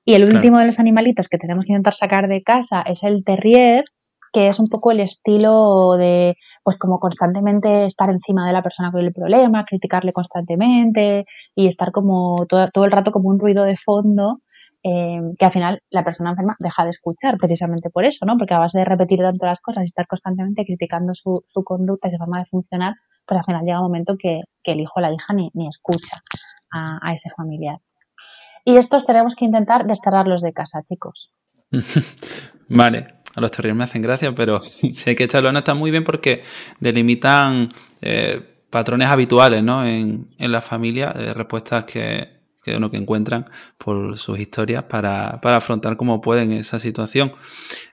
[0.03, 3.23] Y el último de los animalitos que tenemos que intentar sacar de casa es el
[3.23, 3.85] terrier,
[4.33, 8.91] que es un poco el estilo de, pues como constantemente estar encima de la persona
[8.91, 11.23] con el problema, criticarle constantemente
[11.55, 14.39] y estar como todo, todo el rato como un ruido de fondo
[14.85, 18.37] eh, que al final la persona enferma deja de escuchar precisamente por eso, ¿no?
[18.37, 22.11] Porque a base de repetir tanto las cosas y estar constantemente criticando su, conducta y
[22.11, 25.13] su forma de funcionar, pues al final llega un momento que, el hijo o la
[25.13, 26.17] hija ni, escucha
[26.73, 27.77] a, ese familiar.
[28.65, 31.31] Y estos tenemos que intentar desterrarlos de casa, chicos.
[32.67, 36.03] vale, a los terribles me hacen gracia, pero sé que esta lona está muy bien
[36.03, 36.43] porque
[36.81, 37.69] delimitan
[38.01, 39.85] eh, patrones habituales ¿no?
[39.85, 42.32] en, en la familia, de respuestas que,
[42.63, 43.45] que es lo que encuentran
[43.77, 47.33] por sus historias para, afrontar como pueden esa situación.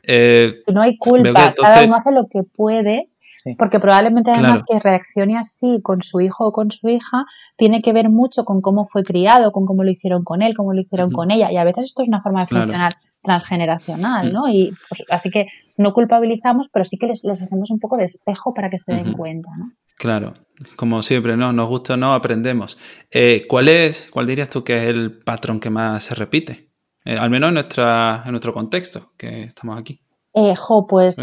[0.03, 3.11] Eh, no hay culpa, cada uno hace lo que puede,
[3.59, 7.25] porque probablemente además que reaccione así con su hijo o con su hija
[7.57, 10.73] tiene que ver mucho con cómo fue criado, con cómo lo hicieron con él, cómo
[10.73, 14.33] lo hicieron con ella, y a veces esto es una forma de funcionar transgeneracional, mm.
[14.33, 14.49] ¿no?
[14.49, 18.05] Y pues, así que no culpabilizamos, pero sí que les, les, hacemos un poco de
[18.05, 19.73] espejo para que se den cuenta, ¿no?
[20.01, 20.33] Claro,
[20.77, 21.53] como siempre, ¿no?
[21.53, 22.79] Nos gusta o no, aprendemos.
[23.13, 26.71] Eh, ¿Cuál es, cuál dirías tú que es el patrón que más se repite?
[27.05, 30.01] Eh, al menos en, nuestra, en nuestro contexto, que estamos aquí.
[30.33, 31.17] Eh, jo, pues,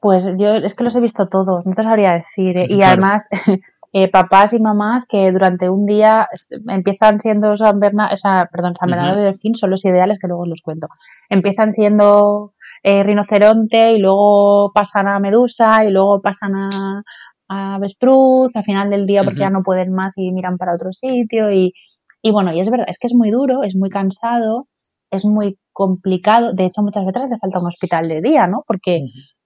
[0.00, 2.56] pues yo es que los he visto todos, no te sabría decir.
[2.68, 3.28] y además,
[4.12, 6.26] papás y mamás que durante un día
[6.68, 10.26] empiezan siendo San Bernardo, o sea, perdón, San Bernardo de Delfín, son los ideales que
[10.26, 10.88] luego os los cuento.
[11.28, 17.02] Empiezan siendo rinoceronte y luego pasan a medusa y luego pasan a,
[17.48, 21.52] avestruz al final del día porque ya no pueden más y miran para otro sitio
[21.52, 21.72] y,
[22.22, 24.66] y bueno, y es verdad, es que es muy duro, es muy cansado,
[25.10, 28.58] es muy complicado, de hecho muchas veces hace falta un hospital de día, ¿no?
[28.66, 29.00] Porque,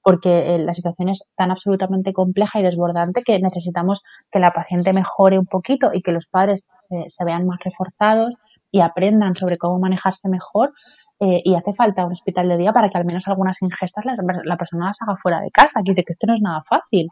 [0.09, 4.94] porque eh, la situación es tan absolutamente compleja y desbordante que necesitamos que la paciente
[4.94, 8.37] mejore un poquito y que los padres se, se vean más reforzados
[8.71, 10.73] y aprendan sobre cómo manejarse mejor
[11.21, 14.57] eh, y hace falta un hospital de día para que al menos algunas ingestas la
[14.57, 15.81] persona las haga fuera de casa.
[15.81, 17.09] Aquí dice que esto no es nada fácil.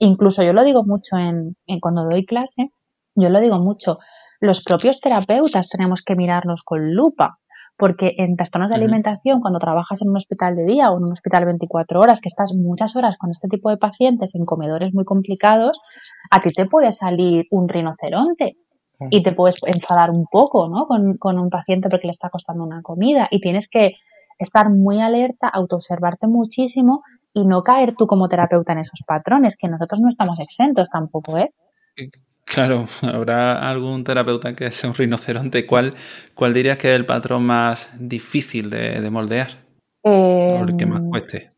[0.00, 2.72] Incluso yo lo digo mucho en, cuando doy clase,
[3.14, 4.00] yo lo digo mucho,
[4.40, 7.38] los propios terapeutas tenemos que mirarnos con lupa,
[7.76, 11.12] porque en trastornos de alimentación, cuando trabajas en un hospital de día o en un
[11.12, 15.04] hospital 24 horas, que estás muchas horas con este tipo de pacientes en comedores muy
[15.04, 15.80] complicados,
[16.30, 18.56] a ti te puede salir un rinoceronte
[19.08, 20.86] y te puedes enfadar un poco ¿no?
[20.86, 23.94] con, con un paciente porque le está costando una comida y tienes que
[24.38, 27.02] estar muy alerta, autoobservarte muchísimo
[27.32, 31.38] y no caer tú como terapeuta en esos patrones, que nosotros no estamos exentos tampoco,
[31.38, 31.52] ¿eh?
[32.44, 35.66] Claro, habrá algún terapeuta que sea un rinoceronte.
[35.66, 35.92] ¿Cuál,
[36.34, 39.48] cuál dirías que es el patrón más difícil de, moldear?
[40.02, 41.52] o el que más cueste.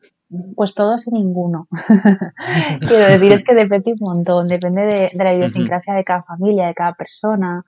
[0.56, 1.68] Pues todos y ninguno.
[2.80, 6.74] Quiero decir, es que depende un montón, depende de, la idiosincrasia de cada familia, de
[6.74, 7.62] cada persona,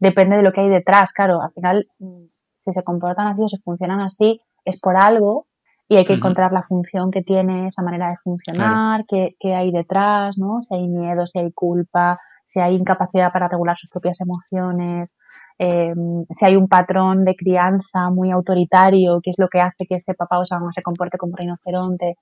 [0.00, 1.12] depende de lo que hay detrás.
[1.12, 2.24] Claro, al final, mm,
[2.58, 5.46] si se comportan así o se funcionan así, es por algo
[5.88, 10.36] y hay que encontrar la función que tiene esa manera de funcionar, qué, hay detrás,
[10.36, 10.62] ¿no?
[10.62, 15.16] Si hay miedo, si hay culpa, si hay incapacidad para regular sus propias emociones,
[15.58, 19.96] em, si hay un patrón de crianza muy autoritario, qué es lo que hace que
[19.96, 22.16] ese papá o esa mamá se comporte como rinoceronte.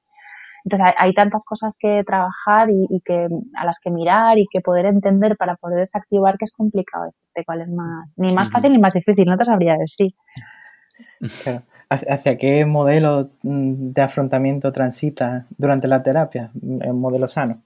[0.65, 4.87] Entonces hay, tantas cosas que trabajar y, que a las que mirar y que poder
[4.87, 8.79] entender para poder desactivar que es complicado decirte cuál es más, ni más fácil ni
[8.79, 10.15] más difícil, no te sabría decir.
[11.91, 16.51] ¿Hacia qué modelo mm, de afrontamiento transita durante la terapia?
[16.63, 17.63] ¿Un modelo sano?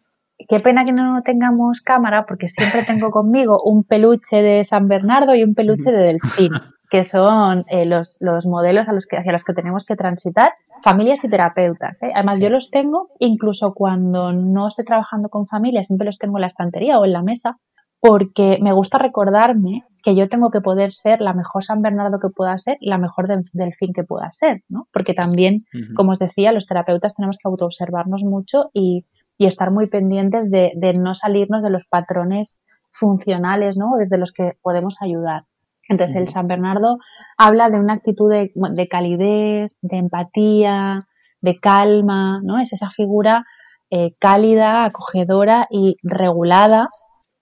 [0.47, 5.35] Qué pena que no tengamos cámara porque siempre tengo conmigo un peluche de San Bernardo
[5.35, 6.53] y un peluche de Delfín,
[6.91, 10.53] que son eh, los, los, modelos a los que, hacia los que tenemos que transitar,
[10.85, 12.01] familias y terapeutas.
[12.03, 12.11] ¿eh?
[12.15, 16.43] Además, yo los tengo incluso cuando no estoy trabajando con familias, siempre los tengo en
[16.43, 17.59] la estantería o en la mesa,
[18.01, 22.29] porque me gusta recordarme que yo tengo que poder ser la mejor San Bernardo que
[22.29, 24.87] pueda ser y la mejor delfín que pueda ser, ¿no?
[24.93, 25.59] Porque también,
[25.97, 29.05] como os decía, los terapeutas tenemos que autoobservarnos mucho y,
[29.47, 32.59] estar muy pendientes de, no salirnos de los patrones
[32.93, 33.97] funcionales, ¿no?
[33.99, 35.45] Desde los que podemos ayudar.
[35.89, 36.99] Entonces, el San Bernardo
[37.39, 40.99] habla de una actitud de, calidez, de empatía,
[41.41, 42.61] de calma, ¿no?
[42.61, 43.47] Es esa figura
[43.91, 46.89] eh, cálida, acogedora y regulada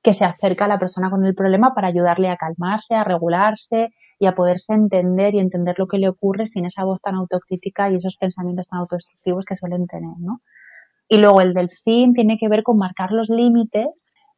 [0.06, 3.90] que se acerca a la persona con el problema para ayudarle a calmarse, a regularse
[4.20, 7.90] y a poderse entender y entender lo que le ocurre sin esa voz tan autocrítica
[7.90, 10.40] y esos pensamientos tan autodestructivos que suelen tener, ¿no?
[11.08, 13.88] Y luego el delfín tiene que ver con marcar los límites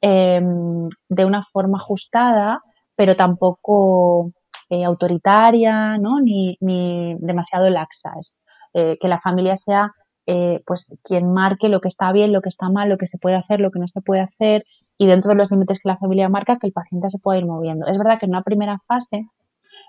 [0.00, 2.62] em, de una forma ajustada,
[2.96, 4.32] pero tampoco
[4.70, 6.20] eh, autoritaria, ¿no?
[6.20, 8.12] Ni, ni demasiado laxa.
[8.20, 8.40] Es
[8.74, 9.92] eh, que la familia sea
[10.26, 13.16] eh, pues quien marque lo que está bien, lo que está mal, lo que se
[13.16, 14.64] puede hacer, lo que no se puede hacer
[14.98, 17.46] y dentro de los límites que la familia marca que el paciente se pueda ir
[17.46, 17.86] moviendo.
[17.86, 19.26] Es verdad que en una primera fase,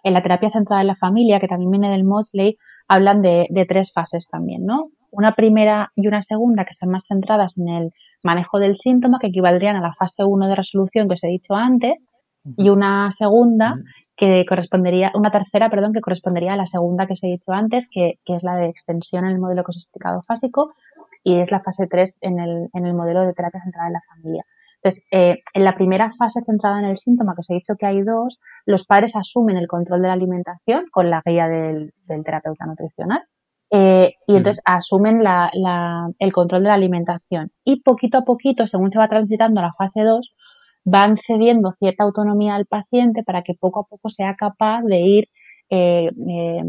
[0.03, 2.57] en la terapia centrada en la familia, que también viene del Mosley,
[2.87, 4.91] hablan de, de tres fases también, ¿no?
[5.11, 7.91] Una primera y una segunda que están más centradas en el
[8.23, 11.55] manejo del síntoma, que equivaldrían a la fase 1 de resolución que os he dicho
[11.55, 12.05] antes,
[12.57, 13.75] y una segunda
[14.15, 17.87] que correspondería, una tercera, perdón, que correspondería a la segunda que os he dicho antes,
[17.89, 20.73] que, que es la de extensión en el modelo que os he explicado fásico,
[21.23, 24.01] y es la fase 3 en el, en el modelo de terapia centrada en la
[24.13, 24.45] familia.
[24.81, 27.85] Entonces, eh, en la primera fase centrada en el síntoma, que os he dicho que
[27.85, 32.23] hay dos, los padres asumen el control de la alimentación con la guía del, del
[32.23, 33.23] terapeuta nutricional
[33.71, 37.51] eh, y entonces asumen la, la, el control de la alimentación.
[37.63, 40.33] Y poquito a poquito, según se va transitando a la fase 2,
[40.85, 45.29] van cediendo cierta autonomía al paciente para que poco a poco sea capaz de ir,
[45.69, 46.63] eh, eh,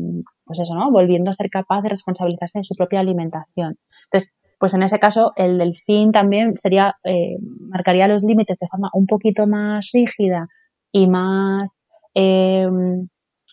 [0.45, 0.91] pues eso, ¿no?
[0.91, 3.79] Volviendo a ser capaz de responsabilizarse de su propia alimentación.
[4.05, 7.39] Entonces, pues en ese caso el delfín también sería, eh,
[7.71, 10.49] marcaría los límites de forma un poquito más rígida
[10.93, 11.85] y más
[12.15, 13.09] em,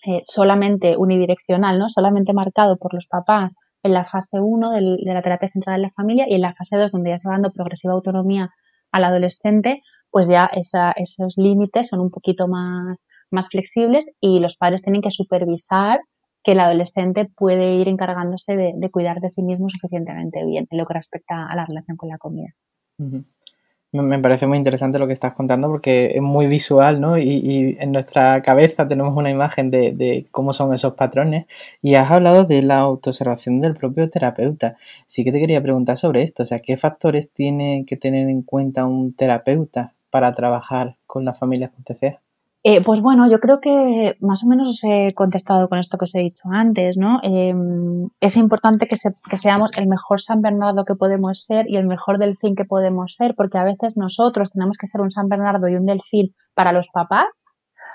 [0.08, 1.90] eh, solamente unidireccional, ¿no?
[1.90, 3.54] Solamente marcado por los papás
[3.84, 6.78] en la fase 1 de la terapia centrada en la familia y en la fase
[6.78, 8.50] 2 donde ya se va dando progresiva autonomía
[8.94, 14.56] al adolescente, pues ya esa, esos límites son un poquito más, más flexibles y los
[14.56, 16.00] padres tienen que supervisar
[16.42, 20.86] que el adolescente puede ir encargándose de, cuidar de sí mismo suficientemente bien en lo
[20.86, 22.54] que respecta a la relación con la comida.
[24.04, 27.18] Me parece muy interesante lo que estás contando porque es muy visual, ¿no?
[27.18, 31.46] Y, y en nuestra cabeza tenemos una imagen de, cómo son esos patrones.
[31.82, 34.78] Y has hablado de la autoobservación del propio terapeuta.
[35.08, 36.44] Sí que te quería preguntar sobre esto.
[36.44, 41.38] O sea, ¿qué factores tiene que tener en cuenta un terapeuta para trabajar con las
[41.38, 42.27] familias con TCA?
[42.64, 46.06] Eh, pues bueno, yo creo que más o menos os he contestado con esto que
[46.06, 47.20] os he dicho antes, ¿no?
[47.24, 47.54] Eh,
[48.20, 51.86] es importante que, se, que, seamos el mejor San Bernardo que podemos ser y el
[51.86, 55.68] mejor delfín que podemos ser, porque a veces nosotros tenemos que ser un San Bernardo
[55.68, 57.28] y un delfín para los papás,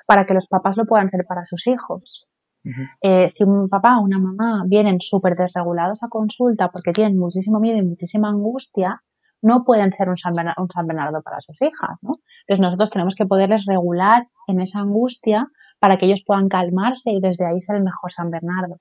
[0.06, 2.26] para que los papás lo puedan ser para sus hijos.
[2.64, 2.88] Uh -huh.
[3.00, 7.58] eh, si un papá o una mamá vienen súper desregulados a consulta porque tienen muchísimo
[7.58, 9.02] miedo y muchísima angustia,
[9.43, 12.12] no pueden ser un San, Bernardo, un San Bernardo para sus hijas, ¿no?
[12.47, 17.20] Entonces nosotros tenemos que poderles regular en esa angustia para que ellos puedan calmarse y
[17.20, 18.76] desde ahí ser el mejor San Bernardo.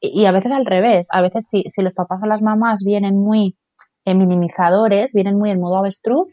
[0.00, 2.82] Y, y a veces al revés, a veces si, si, los papás o las mamás
[2.84, 3.56] vienen muy
[4.04, 6.28] eh, minimizadores, vienen muy en modo avestruz,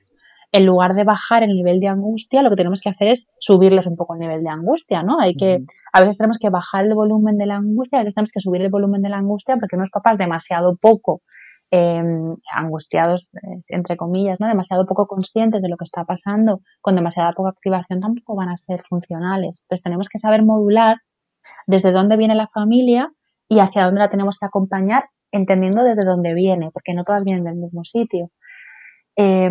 [0.54, 3.88] en lugar de bajar el nivel de angustia, lo que tenemos que hacer es subirles
[3.88, 5.20] un poco el nivel de angustia, ¿no?
[5.20, 8.32] Hay que, a veces tenemos que bajar el volumen de la angustia, a veces tenemos
[8.32, 11.20] que subir el volumen de la angustia porque unos papás demasiado poco
[11.72, 12.04] eh,
[12.54, 13.30] angustiados,
[13.70, 14.48] entre comillas, ¿no?
[14.48, 18.58] demasiado poco conscientes de lo que está pasando, con demasiada poca activación, tampoco van a
[18.58, 19.62] ser funcionales.
[19.64, 20.98] Entonces tenemos que saber modular
[21.68, 23.12] desde dónde viene la familia
[23.50, 27.44] y hacia dónde la tenemos que acompañar, entendiendo desde dónde viene, porque no todas vienen
[27.44, 28.30] del mismo sitio.
[29.18, 29.50] Eh,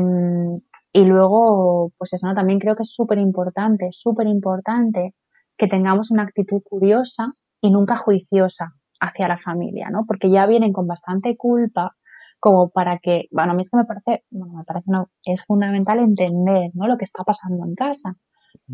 [0.97, 2.35] y luego, pues eso, ¿no?
[2.35, 5.13] también creo que es súper importante, súper importante
[5.59, 10.05] que tengamos una actitud curiosa y nunca juiciosa hacia la familia, ¿no?
[10.07, 11.97] Porque ya vienen con bastante culpa
[12.45, 15.43] como para que, bueno, a mí es que me parece, bueno, me parece no, es
[15.47, 16.87] fundamental entender, ¿no?
[16.87, 18.19] Lo que está pasando en casa.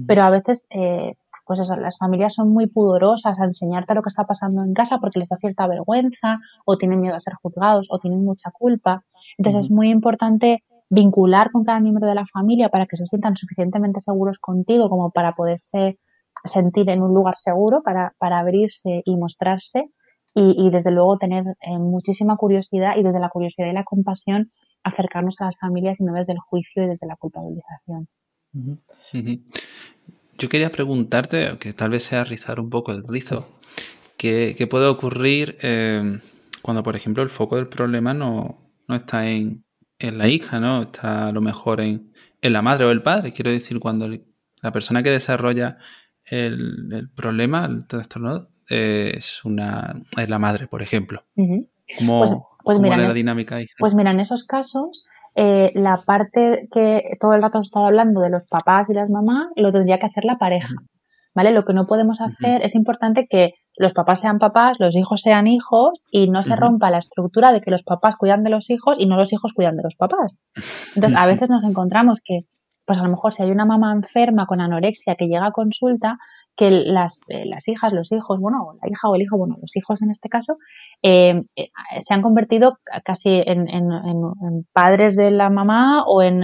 [0.08, 1.14] Pero a veces, eh,
[1.46, 4.98] pues eso, las familias son muy pudorosas a enseñarte lo que está pasando en casa
[4.98, 9.04] porque les da cierta vergüenza o tienen miedo a ser juzgados o tienen mucha culpa.
[9.38, 9.66] Entonces uh -huh.
[9.66, 14.00] es muy importante vincular con cada miembro de la familia para que se sientan suficientemente
[14.00, 16.00] seguros contigo como para poderse
[16.42, 19.92] sentir en un lugar seguro, para, para abrirse y mostrarse
[20.34, 24.50] y, y desde luego tener eh, muchísima curiosidad y desde la curiosidad y la compasión
[24.82, 28.08] acercarnos a las familias y no desde el juicio y desde la culpabilización.
[28.54, 28.78] Uh -huh.
[29.12, 29.40] Uh -huh.
[30.38, 33.46] Yo quería preguntarte, que tal vez sea rizar un poco el rizo,
[34.16, 36.18] ¿qué, qué puede ocurrir eh,
[36.62, 39.64] cuando, por ejemplo, el foco del problema no, no está en,
[39.98, 40.82] en, la hija, ¿no?
[40.82, 43.34] Está a lo mejor en, en, la madre o el padre.
[43.34, 45.76] Quiero decir, cuando la persona que desarrolla
[46.24, 51.22] el, el problema, el trastorno, es una es la madre, por ejemplo.
[51.36, 51.68] Uh -huh.
[51.98, 52.30] ¿Cómo, pues,
[52.64, 53.66] pues cómo mira, la dinámica ahí?
[53.78, 55.04] Pues mira, en esos casos,
[55.34, 59.10] eh, la parte que todo el rato has estado hablando de los papás y las
[59.10, 60.72] mamás, lo tendría que hacer la pareja.
[60.72, 60.86] Uh -huh.
[61.34, 61.52] ¿Vale?
[61.52, 62.64] Lo que no podemos hacer, uh -huh.
[62.64, 66.90] es importante que los papás sean papás, los hijos sean hijos y no se rompa
[66.90, 69.76] la estructura de que los papás cuidan de los hijos y no los hijos cuidan
[69.76, 70.38] de los papás.
[70.94, 72.40] Entonces, a veces nos encontramos que,
[72.84, 76.18] pues a lo mejor si hay una mamá enferma con anorexia que llega a consulta,
[76.56, 79.74] que las, eh, las hijas, los hijos, bueno, la hija o el hijo, bueno, los
[79.76, 80.58] hijos en este caso,
[81.02, 81.70] eh, eh,
[82.00, 83.66] se han convertido casi en,
[84.72, 86.42] padres de la mamá o en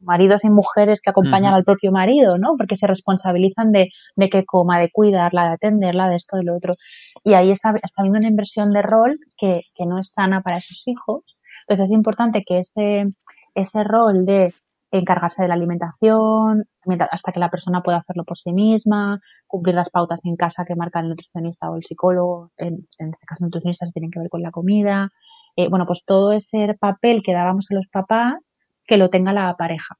[0.00, 2.56] maridos y mujeres que acompañan al propio marido, ¿no?
[2.56, 6.56] Porque se responsabilizan de, de que coma, de cuidarla, de atenderla, de esto, de lo
[6.56, 6.76] otro.
[7.22, 10.58] Y ahí está, está habiendo una inversión de rol que, que no es sana para
[10.58, 11.36] esos hijos.
[11.62, 13.12] Entonces es importante que ese,
[13.54, 14.54] ese rol de
[14.92, 16.64] encargarse de la alimentación,
[17.10, 20.76] hasta que la persona pueda hacerlo por sí misma, cumplir las pautas en casa que
[20.76, 24.50] marca el nutricionista o el psicólogo, en, este caso nutricionistas tienen que ver con la
[24.50, 25.10] comida,
[25.56, 28.52] eh, bueno, pues todo ese papel que dábamos a los papás,
[28.86, 29.96] que lo tenga la pareja.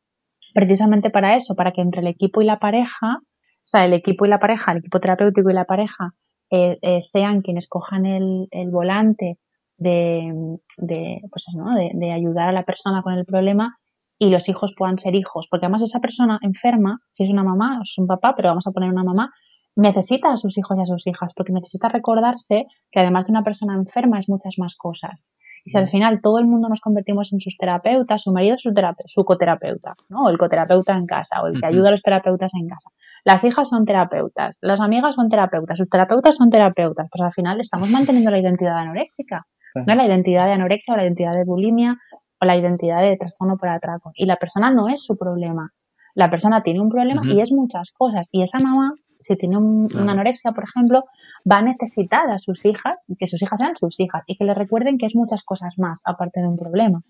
[0.55, 4.27] Precisamente para eso, para que entre el equipo y la pareja, o sea, el equipo
[4.27, 6.13] y la pareja, el equipo terapéutico y la pareja,
[6.51, 9.39] eh, eh, sean quienes cojan el, volante
[9.79, 11.75] de, de, pues ¿no?
[11.75, 13.79] de ayudar a la persona con el problema
[14.23, 17.81] y los hijos puedan ser hijos, porque además esa persona enferma, si es una mamá
[17.81, 19.33] o es un papá, pero vamos a poner una mamá,
[19.75, 23.43] necesita a sus hijos y a sus hijas, porque necesita recordarse que además de una
[23.43, 25.19] persona enferma es muchas más cosas.
[25.65, 28.63] Y si al final todo el mundo nos convertimos en sus terapeutas, su marido es
[28.63, 28.73] su,
[29.07, 30.23] su coterapeuta, ¿no?
[30.23, 32.91] O el coterapeuta en casa, o el que ayuda a los terapeutas en casa.
[33.25, 37.09] Las hijas son terapeutas, las amigas son terapeutas, sus terapeutas son terapeutas.
[37.11, 39.95] Pues al final estamos manteniendo la identidad anoréxica, ¿no?
[39.97, 41.97] La identidad de anorexia o la identidad de bulimia
[42.43, 44.11] o la identidad de trastorno por atraco.
[44.17, 45.73] Y la persona no es su problema.
[46.15, 48.29] La persona tiene un problema y es muchas cosas.
[48.33, 51.05] Y esa mamá, si tiene una anorexia, por ejemplo,
[51.51, 54.55] va a necesitar a sus hijas, que sus hijas sean sus hijas y que le
[54.55, 57.01] recuerden que es muchas cosas más, aparte de un problema.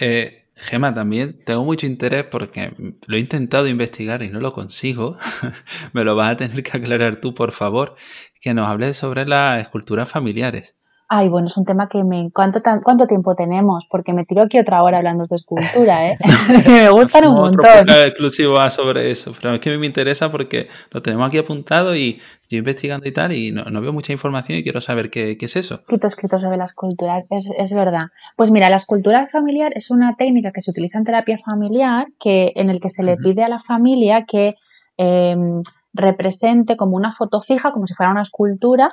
[0.00, 2.74] Eh, Gema, también tengo mucho interés porque
[3.06, 5.16] lo he intentado investigar y no lo consigo.
[5.92, 7.94] Me lo vas a tener que aclarar tú, por favor,
[8.40, 10.78] que nos hables sobre las esculturas familiares.
[11.10, 12.30] Ay, bueno, es un tema que me...
[12.34, 13.86] ¿Cuánto, ¿Cuánto tiempo tenemos?
[13.88, 16.18] Porque me tiro aquí otra hora hablando de escultura, ¿eh?
[16.66, 17.64] me gustan un montón.
[17.64, 22.20] Otro exclusivo sobre eso, pero es que me interesa porque lo tenemos aquí apuntado y
[22.50, 25.56] yo investigando y tal y no, veo mucha información y quiero saber qué, qué es
[25.56, 25.76] eso.
[25.76, 28.08] Escrito escrito sobre la escultura, es, es, verdad.
[28.36, 32.52] Pues mira, la escultura familiar es una técnica que se utiliza en terapia familiar que,
[32.54, 34.56] en el que se le pide a la familia que
[34.98, 35.62] em,
[35.94, 38.92] represente como una foto fija, como si fuera una escultura,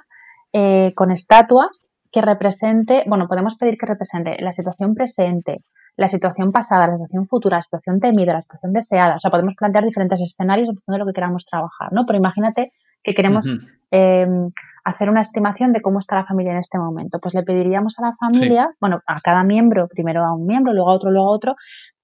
[0.53, 5.59] eh, con estatuas que represente, bueno, podemos pedir que represente la situación presente,
[5.97, 9.15] la situación pasada, la situación futura, la situación temida, la situación deseada.
[9.15, 12.05] O sea, podemos plantear diferentes escenarios en función de lo que queramos trabajar, ¿no?
[12.05, 12.71] Pero imagínate
[13.03, 13.45] que queremos
[13.91, 14.49] em,
[14.85, 17.19] hacer una estimación de cómo está la familia en este momento.
[17.19, 20.91] Pues le pediríamos a la familia, bueno, a cada miembro, primero a un miembro, luego
[20.91, 21.55] a otro, luego a otro,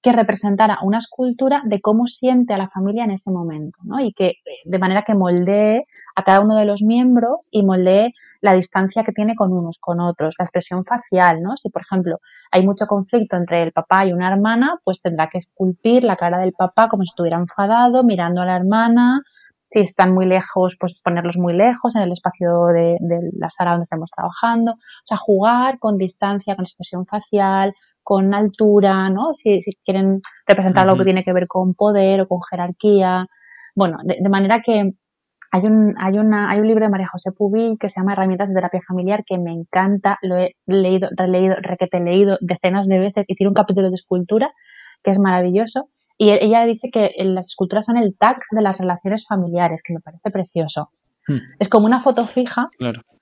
[0.02, 4.02] que representara una escultura de cómo siente a la familia en ese momento, ¿no?
[4.02, 4.34] Y que
[4.66, 5.86] de manera que moldee
[6.18, 8.12] a cada uno de los miembros y moldee
[8.42, 11.56] la distancia que tiene con unos, con otros, la expresión facial, ¿no?
[11.58, 12.20] Si, por ejemplo,
[12.52, 16.40] hay mucho conflicto entre el papá y una hermana, pues tendrá que esculpir la cara
[16.40, 19.22] del papá como si estuviera enfadado, mirando a la hermana.
[19.70, 22.98] Si están muy lejos, pues ponerlos muy lejos en el espacio de,
[23.40, 24.72] la sala donde estamos trabajando.
[24.74, 27.74] O sea, jugar con distancia, con expresión facial,
[28.04, 29.34] con altura, ¿no?
[29.36, 33.28] Si, quieren representar algo que tiene que ver con poder o con jerarquía.
[33.76, 34.94] Bueno, de manera que
[35.52, 38.48] hay un, hay, una, hay un libro de María José Pubil que se llama Herramientas
[38.48, 43.26] de Terapia Familiar que me encanta, lo he leído, releído, requete leído decenas de veces
[43.28, 44.52] y tiene un capítulo de escultura
[45.04, 45.90] que es maravilloso.
[46.18, 49.94] Y e, ella dice que las esculturas son el tag de las relaciones familiares, que
[49.94, 50.90] me parece precioso.
[51.28, 51.40] Hmm.
[51.60, 52.70] Es como una foto fija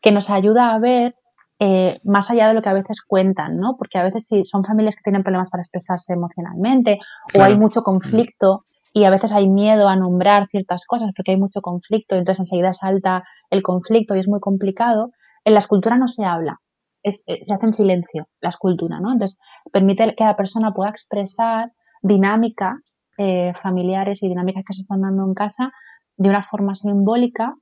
[0.01, 1.15] que nos ayuda a ver
[1.57, 3.75] eh, más allá de lo que a veces cuentan, ¿no?
[3.75, 6.99] Porque a veces si son familias que tienen problemas para expresarse emocionalmente
[7.35, 11.37] o hay mucho conflicto, y a veces hay miedo a nombrar ciertas cosas porque hay
[11.37, 15.11] mucho conflicto entonces enseguida salta el conflicto y es muy complicado.
[15.45, 16.59] En la escultura no se habla,
[17.03, 17.11] eh,
[17.41, 19.13] se hace en silencio la escultura, ¿no?
[19.13, 19.39] Entonces
[19.71, 21.71] permite que la persona pueda expresar
[22.01, 22.75] dinámicas
[23.17, 25.71] eh, familiares y dinámicas que se están dando en casa
[26.17, 27.55] de una forma simbólica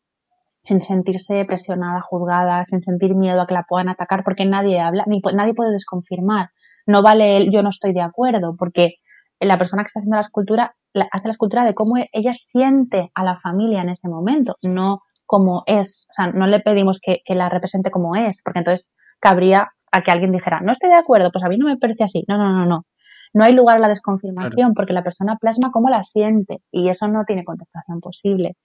[0.61, 5.03] sin sentirse presionada, juzgada, sin sentir miedo a que la puedan atacar porque nadie habla,
[5.07, 6.49] ni nadie puede desconfirmar.
[6.85, 8.95] No vale el yo no estoy de acuerdo porque
[9.39, 10.75] la persona que está haciendo la escultura
[11.11, 15.63] hace la escultura de cómo ella siente a la familia en ese momento, no como
[15.67, 16.07] es.
[16.09, 18.89] O sea, no le pedimos que, la represente como es, porque entonces
[19.19, 22.03] cabría a que alguien dijera, no estoy de acuerdo, pues a mí no me parece
[22.03, 22.23] así.
[22.27, 22.85] No, no, no, no.
[23.33, 27.07] No hay lugar a la desconfirmación porque la persona plasma cómo la siente y eso
[27.07, 28.55] no tiene contestación posible.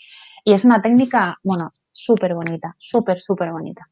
[0.44, 3.88] Y es una técnica, bueno, súper bonita, súper, súper bonita.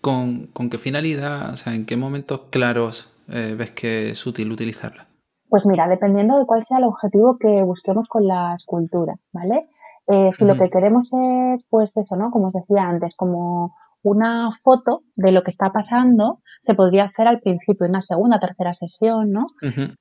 [0.00, 5.08] ¿Con, qué finalidad, o sea, en qué momentos claros eh, ves que es útil utilizarla?
[5.48, 9.68] Pues mira, dependiendo de cuál sea el objetivo que busquemos con la escultura, ¿vale?
[10.08, 12.30] Eh, si lo que queremos es, pues eso, ¿no?
[12.30, 17.26] Como os decía antes, como una foto de lo que está pasando, se podría hacer
[17.26, 19.46] al principio, en una segunda, tercera sesión, ¿no?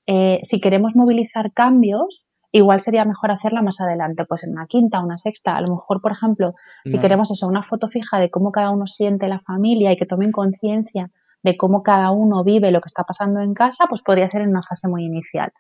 [0.06, 5.02] Eh, si queremos movilizar cambios, igual sería mejor hacerla más adelante, pues en una quinta,
[5.02, 5.58] una sexta.
[5.58, 6.54] A lo mejor, por ejemplo,
[6.86, 10.06] si queremos eso, una foto fija de cómo cada uno siente la familia y que
[10.06, 11.10] tomen conciencia
[11.46, 14.50] de cómo cada uno vive lo que está pasando en casa, pues podría ser en
[14.50, 15.54] una fase muy inicial.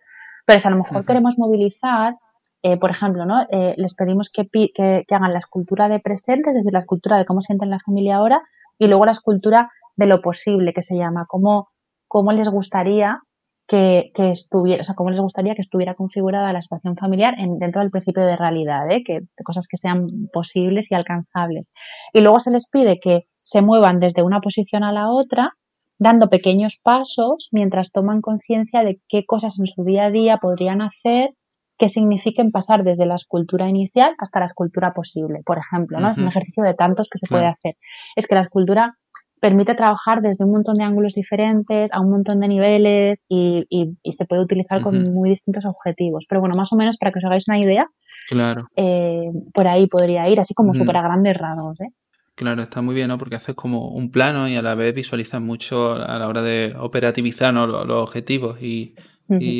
[0.44, 2.16] Pero si a lo mejor queremos movilizar,
[2.64, 3.44] eh, por ejemplo, ¿no?
[3.52, 7.26] Eh, les pedimos que, que, hagan la escultura de presente, es decir, la escultura de
[7.26, 8.42] cómo sienten la familia ahora,
[8.80, 11.70] y luego la escultura de lo posible, que se llama, cómo,
[12.08, 13.20] cómo les gustaría
[13.68, 17.82] que, estuviera, o sea, cómo les gustaría que estuviera configurada la situación familiar en, dentro
[17.82, 19.04] del principio de realidad, ¿eh?
[19.04, 21.72] que cosas que sean posibles y alcanzables.
[22.12, 25.54] Y luego se les pide que se muevan desde una posición a la otra,
[25.98, 30.82] dando pequeños pasos mientras toman conciencia de qué cosas en su día a día podrían
[30.82, 31.32] hacer
[31.78, 35.41] que signifiquen pasar desde la escultura inicial hasta la escultura posible.
[35.46, 36.12] Por ejemplo, ¿no?
[36.12, 37.76] Es un ejercicio de tantos que se puede hacer.
[38.16, 38.96] Es que la escultura
[39.41, 43.68] permite trabajar desde un montón de ángulos diferentes, a un montón de niveles y,
[44.12, 46.26] se puede utilizar con muy distintos objetivos.
[46.30, 47.88] Pero bueno, más o menos para que os hagáis una idea,
[48.30, 48.68] claro.
[48.76, 51.80] Eh, por ahí podría ir, así como súper a grandes rasgos.
[51.82, 51.89] ¿eh?
[52.36, 53.18] Claro, está muy bien, ¿no?
[53.18, 56.76] Porque haces como un plano y a la vez visualizas mucho a la hora de
[56.78, 58.96] operativizar los, objetivos y,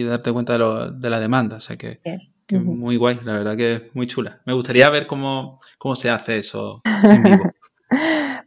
[0.04, 1.58] darte cuenta de, la demanda.
[1.58, 2.02] O sea que,
[2.46, 4.42] que muy guay, la verdad que es muy chula.
[4.46, 7.44] Me gustaría ver cómo, cómo se hace eso en vivo.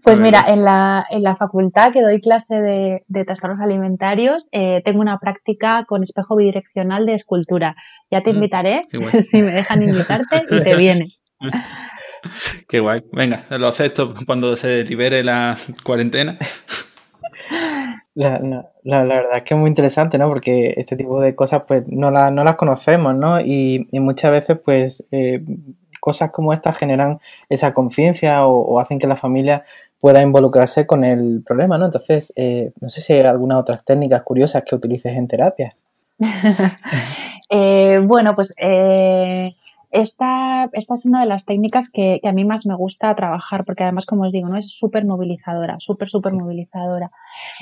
[0.02, 4.80] Pues mira, en la, en la facultad que doy clase de, de trastornos alimentarios, eh,
[4.84, 7.76] tengo una práctica con espejo bidireccional de escultura.
[8.10, 8.82] Ya te mm, invitaré,
[9.22, 11.22] si me dejan invitarte, y te vienes.
[12.68, 13.02] Qué guay.
[13.12, 16.38] Venga, lo acepto cuando se libere la cuarentena.
[18.14, 20.28] La, verdad es que es muy interesante, ¿no?
[20.28, 23.40] Porque este tipo de cosas, pues, no, no las conocemos, ¿no?
[23.40, 25.44] Y, muchas veces, pues, eh,
[26.00, 29.64] cosas como estas generan esa conciencia o, hacen que la familia
[30.00, 31.86] pueda involucrarse con el problema, ¿no?
[31.86, 35.76] Entonces, eh, no sé si hay algunas otras técnicas curiosas que utilices en terapia.
[37.50, 39.56] Eh, bueno, pues eh,
[39.90, 43.84] esta, esta, es una de las técnicas que, a mí más me gusta trabajar, porque
[43.84, 44.56] además, como os digo, ¿no?
[44.56, 47.10] es súper movilizadora, súper, súper movilizadora.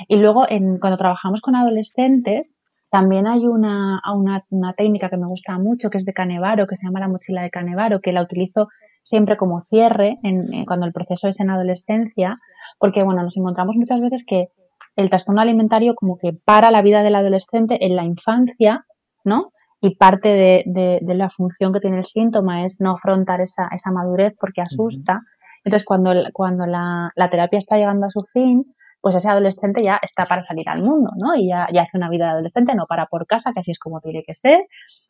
[0.07, 2.59] Y luego, en, cuando trabajamos con adolescentes,
[2.89, 6.75] también hay una, una, una, técnica que me gusta mucho, que es de Canevaro, que
[6.75, 8.69] se llama la mochila de Canevaro, que la utilizo
[9.03, 12.39] siempre como cierre en, cuando el proceso es en adolescencia,
[12.77, 14.49] porque bueno, nos encontramos muchas veces que
[14.95, 18.85] el trastorno alimentario como que para la vida del adolescente en la infancia,
[19.23, 19.51] ¿no?
[19.79, 23.91] Y parte de, de, la función que tiene el síntoma es no afrontar esa, esa
[23.91, 25.21] madurez porque asusta.
[25.63, 28.65] Entonces, cuando, cuando la, la terapia está llegando a su fin,
[29.01, 31.35] pues ese adolescente ya está para salir al mundo, ¿no?
[31.35, 33.79] Y ya, ya, hace una vida de adolescente, no para por casa, que así es
[33.79, 34.65] como tiene que ser.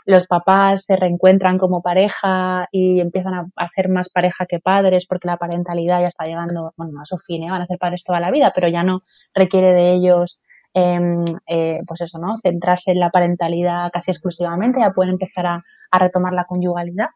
[0.05, 5.27] Los papás se reencuentran como pareja y empiezan a, ser más pareja que padres porque
[5.27, 7.51] la parentalidad ya está llegando, bueno, a su fin, ¿eh?
[7.51, 9.01] van a ser padres toda la vida, pero ya no
[9.33, 10.39] requiere de ellos,
[10.77, 12.37] eh, pues eso, ¿no?
[12.41, 15.63] Centrarse en la parentalidad casi exclusivamente, ya pueden empezar a,
[15.99, 17.07] retomar la conyugalidad.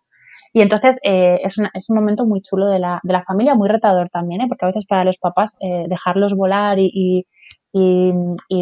[0.54, 1.58] Y entonces eh, es,
[1.90, 4.46] un momento muy chulo de la, de la familia, muy retador también, ¿eh?
[4.48, 7.26] porque a veces para los papás eh, dejarlos volar y,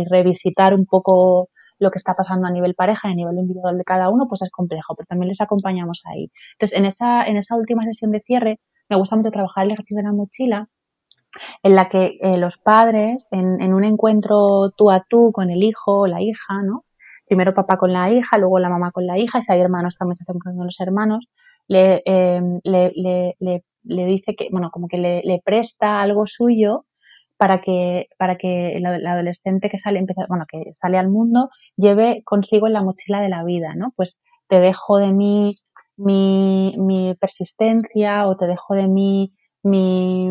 [0.10, 3.84] revisitar un poco lo que está pasando a nivel pareja y a nivel individual de
[3.84, 6.30] cada uno, pues es complejo, pero también les acompañamos ahí.
[6.54, 9.98] Entonces, en esa, en esa última sesión de cierre, me gusta mucho trabajar el ejercicio
[9.98, 10.68] de la mochila,
[11.64, 15.64] en la que eh, los padres, en, en, un encuentro tú a tú con el
[15.64, 16.86] hijo o la hija, ¿no?
[17.28, 19.98] Primero papá con la hija, luego la mamá con la hija, y si hay hermanos
[19.98, 21.28] también se hacen con los hermanos,
[21.68, 22.02] le,
[22.64, 26.86] le, le, le, dice que, bueno, como que le, presta algo suyo
[27.38, 32.24] para que, para que el, adolescente que sale, empieza, bueno, que sale al mundo lleve
[32.26, 33.94] consigo en la mochila de la vida, ¿no?
[33.96, 34.18] Pues
[34.48, 35.58] te dejo de mí
[35.96, 40.30] mi, mi persistencia o te dejo de mí mi,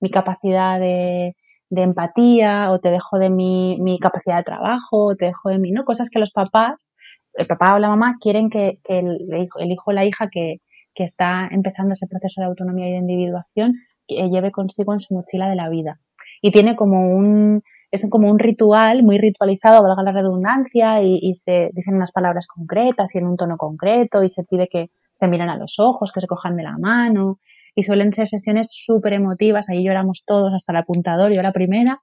[0.00, 1.34] mi capacidad de,
[1.70, 5.70] empatía o te dejo de mí mi capacidad de trabajo o te dejo de mí,
[5.72, 5.84] ¿no?
[5.84, 6.92] Cosas que los papás,
[7.34, 10.58] el papá o la mamá quieren que, el, hijo, el hijo o la hija que,
[10.94, 13.74] que está empezando ese proceso de autonomía y de individuación
[14.06, 15.98] que lleve consigo en su mochila de la vida.
[16.42, 17.62] Y tiene como un,
[17.92, 23.14] es como un ritual muy ritualizado, valga la redundancia, y, se dicen unas palabras concretas
[23.14, 26.22] y en un tono concreto, y se pide que se miren a los ojos, que
[26.22, 27.38] se cojan de la mano,
[27.74, 32.00] y suelen ser sesiones súper emotivas, ahí lloramos todos hasta el apuntador, yo la primera,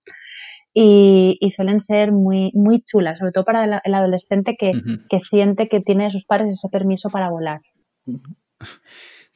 [0.73, 4.71] y, suelen ser muy, muy chulas, sobre todo para el, adolescente que,
[5.09, 7.61] que, siente que tiene de sus padres ese permiso para volar.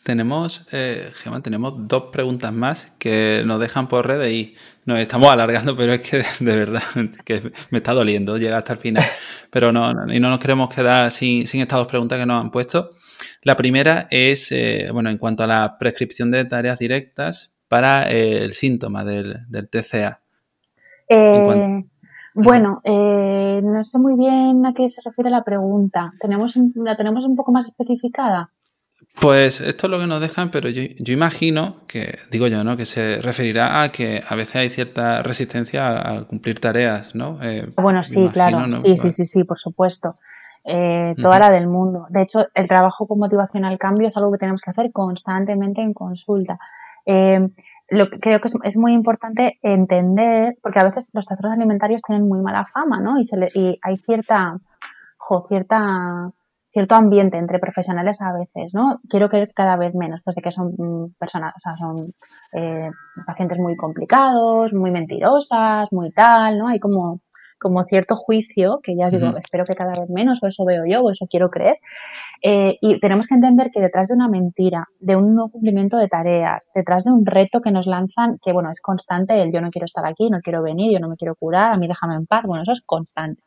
[0.04, 5.76] Tenemos, eh, tenemos dos preguntas más que nos dejan por redes y nos estamos alargando,
[5.78, 6.82] pero es que de verdad
[7.26, 9.06] que me está doliendo llegar hasta el final.
[9.50, 12.92] Pero no, y no nos queremos quedar sin, estas dos preguntas que nos han puesto.
[13.44, 18.44] La primera es, eh, bueno, en cuanto a la prescripción de tareas directas para eh,
[18.44, 20.20] el síntoma del, TCA.
[21.10, 21.84] Eh,
[22.36, 26.14] Bueno, eh, no sé muy bien a qué se refiere la pregunta.
[26.20, 28.52] ¿Tenemos, ¿La tenemos un poco más especificada?
[29.22, 32.76] Pues esto es lo que nos dejan, pero yo, imagino que, digo yo, ¿no?
[32.76, 37.38] Que se referirá a que a veces hay cierta resistencia a, cumplir tareas, ¿no?
[37.42, 38.78] Eh, bueno, sí, claro.
[38.80, 40.18] Sí, sí, sí, sí, por supuesto.
[40.66, 42.06] Eh, toda la del mundo.
[42.10, 45.82] De hecho, el trabajo con motivación al cambio es algo que tenemos que hacer constantemente
[45.82, 46.58] en consulta.
[47.06, 47.50] Eh,
[47.90, 52.28] lo que creo que es, muy importante entender, porque a veces los trastornos alimentarios tienen
[52.28, 53.20] muy mala fama, ¿no?
[53.20, 54.50] Y, se y hay cierta,
[55.18, 56.32] jo, cierta
[56.74, 59.00] cierto ambiente entre profesionales a veces, ¿no?
[59.08, 62.14] Quiero que cada vez menos, pues de que son mm, personas, o sea, son
[62.54, 62.90] eh,
[63.28, 66.68] pacientes muy complicados, muy mentirosas, muy tal, ¿no?
[66.68, 67.22] Hay como,
[67.60, 71.02] como cierto juicio, que ya digo, espero que cada vez menos, o eso veo yo,
[71.04, 71.78] o eso quiero creer.
[72.42, 76.08] Eh, y tenemos que entender que detrás de una mentira, de un no cumplimiento de
[76.08, 79.70] tareas, detrás de un reto que nos lanzan, que bueno, es constante, el yo no
[79.70, 82.26] quiero estar aquí, no quiero venir, yo no me quiero curar, a mí déjame en
[82.26, 83.44] paz, bueno, eso es constante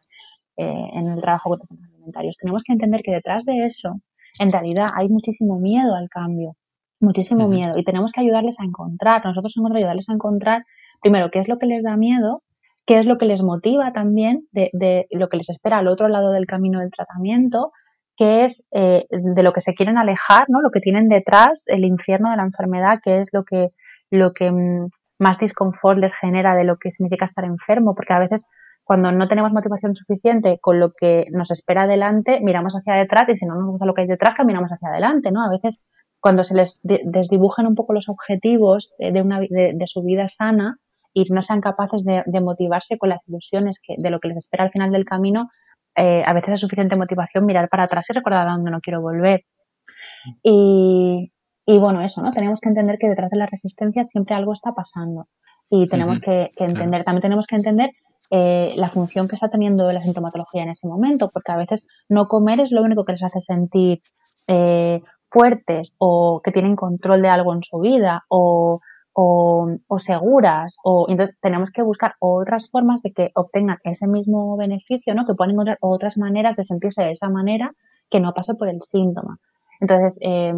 [0.56, 4.00] eh, en el trabajo que tenemos que entender que detrás de eso,
[4.38, 6.56] en realidad, hay muchísimo miedo al cambio,
[7.00, 10.64] muchísimo miedo, y tenemos que ayudarles a encontrar, nosotros tenemos que ayudarles a encontrar,
[11.02, 12.42] primero, qué es lo que les da miedo,
[12.86, 16.30] qué es lo que les motiva también de, lo que les espera al otro lado
[16.30, 17.72] del camino del tratamiento,
[18.16, 20.62] qué es eh, de lo que se quieren alejar, ¿no?
[20.62, 23.70] Lo que tienen detrás, el infierno de la enfermedad, qué es lo que,
[24.10, 24.88] lo que mm,
[25.18, 28.44] más disconfort les genera de lo que significa estar enfermo, porque a veces
[28.86, 33.36] cuando no tenemos motivación suficiente con lo que nos espera adelante, miramos hacia detrás y
[33.36, 35.44] si no nos gusta lo que hay detrás, caminamos hacia adelante, ¿no?
[35.44, 35.80] A veces
[36.20, 40.78] cuando se les desdibujan un poco los objetivos de, una, de, su vida sana
[41.12, 44.62] y no sean capaces de, motivarse con las ilusiones que, de lo que les espera
[44.62, 45.50] al final del camino,
[45.96, 49.00] eh, a veces es suficiente motivación mirar para atrás y recordar a dónde no quiero
[49.00, 49.46] volver.
[50.44, 51.32] Y,
[51.66, 52.30] bueno, eso, ¿no?
[52.30, 55.26] Tenemos que entender que detrás de la resistencia siempre algo está pasando.
[55.68, 57.90] Y tenemos que, entender, también tenemos que entender
[58.30, 62.28] eh, la función que está teniendo la sintomatología en ese momento, porque a veces no
[62.28, 64.02] comer es lo único que les hace sentir
[64.46, 68.80] eh, fuertes o que tienen control de algo en su vida o,
[69.12, 70.76] o, seguras.
[70.84, 75.26] O, entonces tenemos que buscar otras formas de que obtengan ese mismo beneficio, ¿no?
[75.26, 77.72] que puedan encontrar otras maneras de sentirse de esa manera
[78.10, 79.38] que no pase por el síntoma.
[79.80, 80.52] Entonces, eh,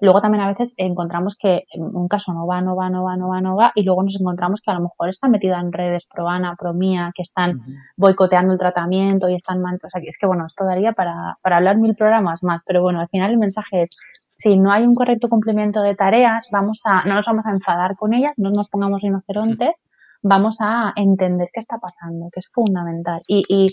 [0.00, 3.28] Luego también a veces encontramos que un caso no va, no va, no va, no
[3.28, 6.06] va, no va, y luego nos encontramos que a lo mejor está metida en redes
[6.06, 7.60] pro Ana, pro mía, que están
[7.96, 11.78] boicoteando el tratamiento y están o sea, es que bueno, esto daría para, para hablar
[11.78, 13.90] mil programas más, pero bueno, al final el mensaje es,
[14.38, 17.96] si no hay un correcto cumplimiento de tareas, vamos a, no nos vamos a enfadar
[17.96, 19.74] con ellas, no nos pongamos rinocerontes,
[20.22, 23.20] vamos a entender qué está pasando, que es fundamental.
[23.26, 23.72] Y, y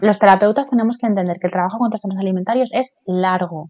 [0.00, 3.68] los terapeutas tenemos que entender que el trabajo con trastornos alimentarios es largo,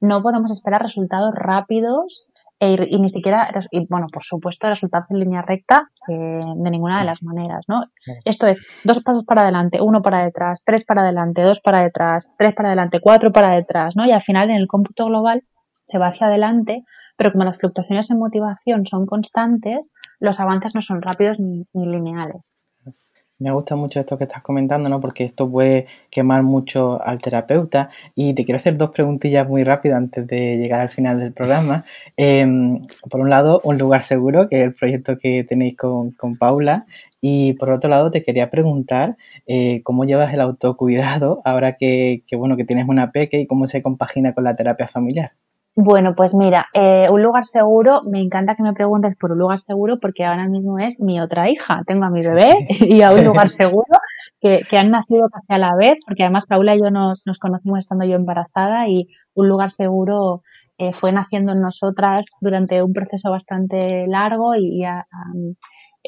[0.00, 2.26] no podemos esperar resultados rápidos
[2.58, 7.00] e y ni siquiera, y bueno, por supuesto, resultados en línea recta eh, de ninguna
[7.00, 7.84] de las maneras, ¿no?
[8.24, 12.30] Esto es dos pasos para adelante, uno para detrás, tres para adelante, dos para detrás,
[12.38, 14.06] tres para adelante, cuatro para detrás, ¿no?
[14.06, 15.42] Y al final en el cómputo global
[15.84, 16.82] se va hacia adelante,
[17.18, 22.55] pero como las fluctuaciones en motivación son constantes, los avances no son rápidos ni lineales.
[23.38, 24.98] Me gusta mucho esto que estás comentando, ¿no?
[24.98, 27.90] Porque esto puede quemar mucho al terapeuta.
[28.14, 31.84] Y te quiero hacer dos preguntillas muy rápido antes de llegar al final del programa.
[32.16, 36.86] Em, por un lado, un lugar seguro, que es el proyecto que tenéis con, Paula.
[37.20, 39.16] Y por otro lado, te quería preguntar
[39.46, 43.66] eh, cómo llevas el autocuidado ahora que, que, bueno, que tienes una peque y cómo
[43.66, 45.32] se compagina con la terapia familiar.
[45.78, 49.60] Bueno, pues mira, eh, un lugar seguro, me encanta que me preguntes por un lugar
[49.60, 51.82] seguro porque ahora mismo es mi otra hija.
[51.86, 53.84] Tengo a mi bebé y a un lugar seguro
[54.40, 57.38] que, que, han nacido casi a la vez, porque además Paula y yo nos, nos
[57.38, 60.42] conocimos estando yo embarazada y un lugar seguro
[60.78, 64.82] eh, fue naciendo en nosotras durante un proceso bastante largo y,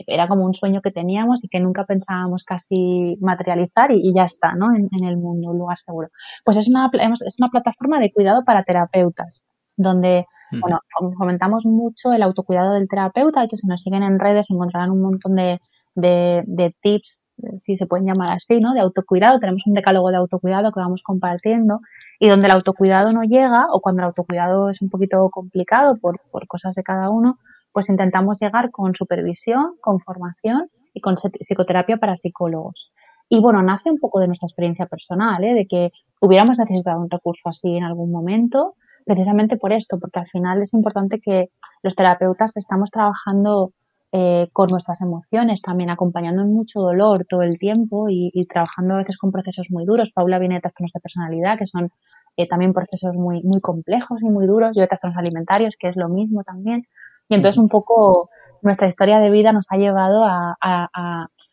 [0.07, 4.55] era como un sueño que teníamos y que nunca pensábamos casi materializar y, ya está,
[4.55, 4.75] ¿no?
[4.75, 6.09] En, en, el mundo, un lugar seguro.
[6.45, 9.43] Pues es una, es una plataforma de cuidado para terapeutas
[9.79, 10.81] donde bueno,
[11.17, 13.41] fomentamos mucho el autocuidado del terapeuta.
[13.41, 15.61] De hecho, si nos siguen en redes encontrarán un montón de,
[15.95, 18.73] de, tips, si se pueden llamar así, ¿no?
[18.73, 19.39] De autocuidado.
[19.41, 21.81] Tenemos un decálogo de autocuidado que vamos compartiendo
[22.19, 26.21] y donde el autocuidado no llega o cuando el autocuidado es un poquito complicado por,
[26.31, 27.39] por cosas de cada uno,
[27.73, 32.91] pues intentamos llegar con supervisión, con formación y con psicoterapia para psicólogos.
[33.29, 35.53] Y bueno, nace un poco de nuestra experiencia personal, ¿eh?
[35.53, 38.75] de que hubiéramos necesitado un recurso así en algún momento
[39.09, 41.49] precisamente por esto, porque al final es importante que
[41.83, 43.73] los terapeutas estamos trabajando
[44.13, 48.99] eh, con nuestras emociones, también acompañando en mucho dolor todo el tiempo y, trabajando a
[48.99, 50.11] veces con procesos muy duros.
[50.15, 51.91] Paula viene de trastornos de personalidad, que son
[52.37, 54.73] eh, también procesos muy, muy complejos y muy duros.
[54.77, 56.85] Yo de trastornos alimentarios, que es lo mismo también.
[57.31, 58.29] Y entonces un poco
[58.63, 60.57] nuestra historia de vida nos ha llevado a,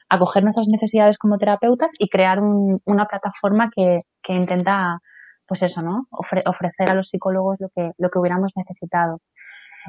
[0.08, 2.40] acoger nuestras necesidades como terapeutas y crear
[2.86, 5.00] una plataforma que, que, intenta,
[5.48, 6.04] pues eso, ¿no?
[6.46, 9.20] ofrecer a los psicólogos lo que, lo que hubiéramos necesitado.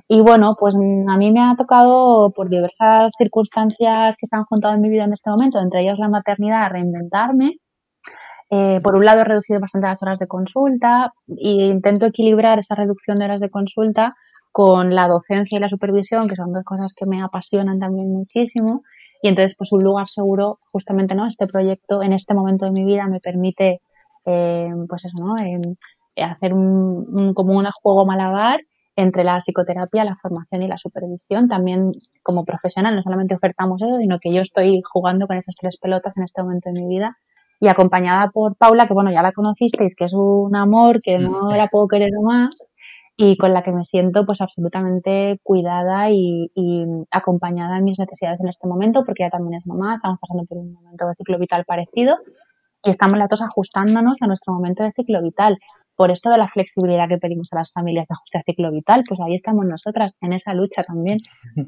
[0.09, 4.75] Y bueno, pues a mí me ha tocado por diversas circunstancias que se han juntado
[4.75, 7.57] en mi vida en este momento, entre ellas la maternidad, reinventarme.
[8.51, 12.77] Eh, por un lado he reducido bastante las horas de consulta e intento equilibrar esa
[12.77, 14.15] reducción de horas de consulta
[14.53, 18.83] con la docencia y la supervisión, que son dos cosas que me apasionan también muchísimo.
[19.21, 21.27] Y entonces, pues un lugar seguro, justamente, ¿no?
[21.27, 23.81] Este proyecto en este momento de mi vida me permite,
[24.27, 25.35] eh, pues eso, ¿no?
[26.16, 28.61] hacer un, un, como un juego malabar
[28.97, 31.49] entre la psicoterapia, la formación y la supervisión.
[31.49, 35.77] También como profesional no solamente ofertamos eso, sino que yo estoy jugando con esas tres
[35.79, 37.16] pelotas en este momento de mi vida
[37.61, 41.51] y acompañada por Paula, que bueno, ya la conocisteis, que es un amor, que no
[41.55, 42.57] la puedo querer más
[43.18, 46.51] y con la que me siento pues absolutamente cuidada y,
[47.11, 50.59] acompañada en mis necesidades en este momento, porque ella también es mamá, estamos pasando por
[50.59, 52.16] un momento de ciclo vital parecido
[52.87, 55.59] y estamos las dos ajustándonos a nuestro momento de ciclo vital
[55.97, 59.03] por esto de la flexibilidad que pedimos a las familias de ajuste a ciclo vital,
[59.09, 61.18] pues ahí estamos nosotras, en esa lucha también.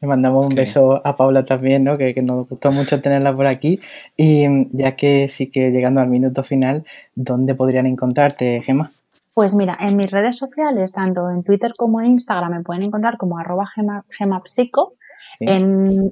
[0.00, 1.96] Le mandamos un beso a Paula también, ¿no?
[1.96, 3.80] Que, nos gustó mucho tenerla por aquí.
[4.14, 4.44] Y
[4.76, 6.84] ya que sí que llegando al minuto final,
[7.14, 8.92] ¿dónde podrían encontrarte, Gema?
[9.32, 13.16] Pues mira, en mis redes sociales, tanto en Twitter como en Instagram, me pueden encontrar
[13.16, 13.66] como arroba
[14.10, 14.92] gemapsico.
[15.40, 16.10] En,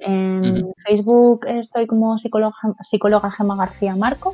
[0.85, 4.33] Facebook estoy como psicóloga, psicóloga Gema García Marco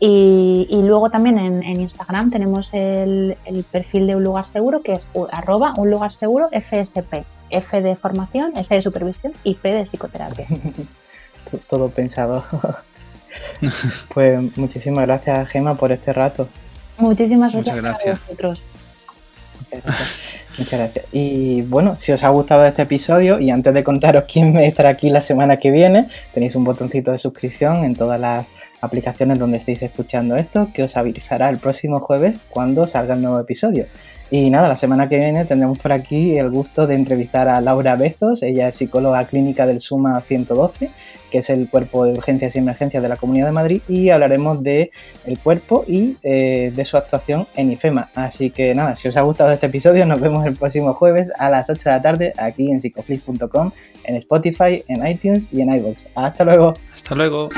[0.00, 3.36] y, luego también en, Instagram tenemos el,
[3.70, 7.24] perfil de un lugar seguro que es arroba un lugar seguro FSP.
[7.50, 10.46] F de formación, S de supervisión y P de psicoterapia.
[11.68, 12.44] Todo pensado.
[14.14, 16.48] pues muchísimas gracias, Gema, por este rato.
[16.98, 18.60] Muchísimas gracias, a vosotros.
[19.60, 20.43] Muchas gracias.
[20.56, 21.06] Muchas gracias.
[21.12, 25.10] Y bueno, si os ha gustado este episodio y antes de contaros quién estará aquí
[25.10, 28.48] la semana que viene, tenéis un botoncito de suscripción en todas las
[28.80, 33.40] aplicaciones donde estéis escuchando esto, que os avisará el próximo jueves cuando salga el nuevo
[33.40, 33.86] episodio.
[34.30, 37.94] Y nada, la semana que viene tendremos por aquí el gusto de entrevistar a Laura
[37.94, 40.90] Bestos, ella es psicóloga clínica del SUMA 112,
[41.30, 44.62] que es el cuerpo de urgencias y emergencias de la Comunidad de Madrid, y hablaremos
[44.62, 44.90] de
[45.42, 48.08] cuerpo y eh, de su actuación en IFEMA.
[48.14, 51.50] Así que nada, si os ha gustado este episodio, nos vemos el próximo jueves a
[51.50, 53.72] las 8 de la tarde aquí en psicoflix.com,
[54.04, 56.06] en Spotify, en iTunes y en iVoox.
[56.14, 56.74] Hasta luego.
[56.92, 57.48] Hasta luego.